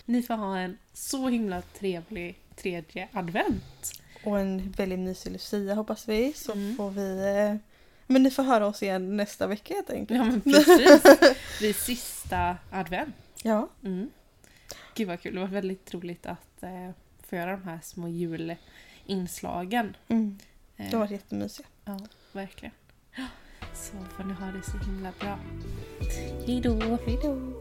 Ni 0.04 0.22
får 0.22 0.34
ha 0.34 0.58
en 0.58 0.78
så 0.92 1.28
himla 1.28 1.62
trevlig 1.62 2.38
tredje 2.56 3.08
advent. 3.12 4.02
Och 4.28 4.38
en 4.40 4.70
väldigt 4.76 4.98
mysig 4.98 5.32
Lucia 5.32 5.74
hoppas 5.74 6.08
vi. 6.08 6.32
Så 6.32 6.52
Mm. 6.52 6.76
får 6.76 6.90
vi... 6.90 7.36
eh, 7.36 7.56
Men 8.06 8.22
ni 8.22 8.30
får 8.30 8.42
höra 8.42 8.66
oss 8.66 8.82
igen 8.82 9.16
nästa 9.16 9.46
vecka 9.46 9.74
helt 9.74 9.90
enkelt. 9.90 10.18
Ja 10.18 10.24
men 10.24 10.40
precis. 10.52 11.02
Det 11.60 11.66
är 11.68 11.72
sista 11.84 12.56
advent. 12.70 13.14
Ja. 13.42 13.68
Mm. 13.84 14.10
Gud 14.94 15.08
vad 15.08 15.20
kul, 15.20 15.34
det 15.34 15.40
var 15.40 15.48
väldigt 15.48 15.94
roligt 15.94 16.26
att 16.26 16.62
eh, 16.62 16.90
få 17.28 17.36
göra 17.36 17.50
de 17.50 17.62
här 17.62 17.78
små 17.82 18.08
julinslagen. 18.08 19.96
Mm. 20.08 20.38
Eh, 20.76 20.86
Det 20.90 20.92
har 20.96 20.98
varit 21.00 21.10
jättemysigt. 21.10 21.68
Ja, 21.84 21.98
verkligen. 22.32 22.74
Så 23.74 23.92
får 24.16 24.24
ni 24.24 24.32
ha 24.34 24.46
det 24.46 24.62
så 24.62 24.78
himla 24.78 25.12
bra. 25.20 25.38
Hej 26.46 26.60
då! 26.60 26.98
Hej 27.06 27.18
då! 27.22 27.52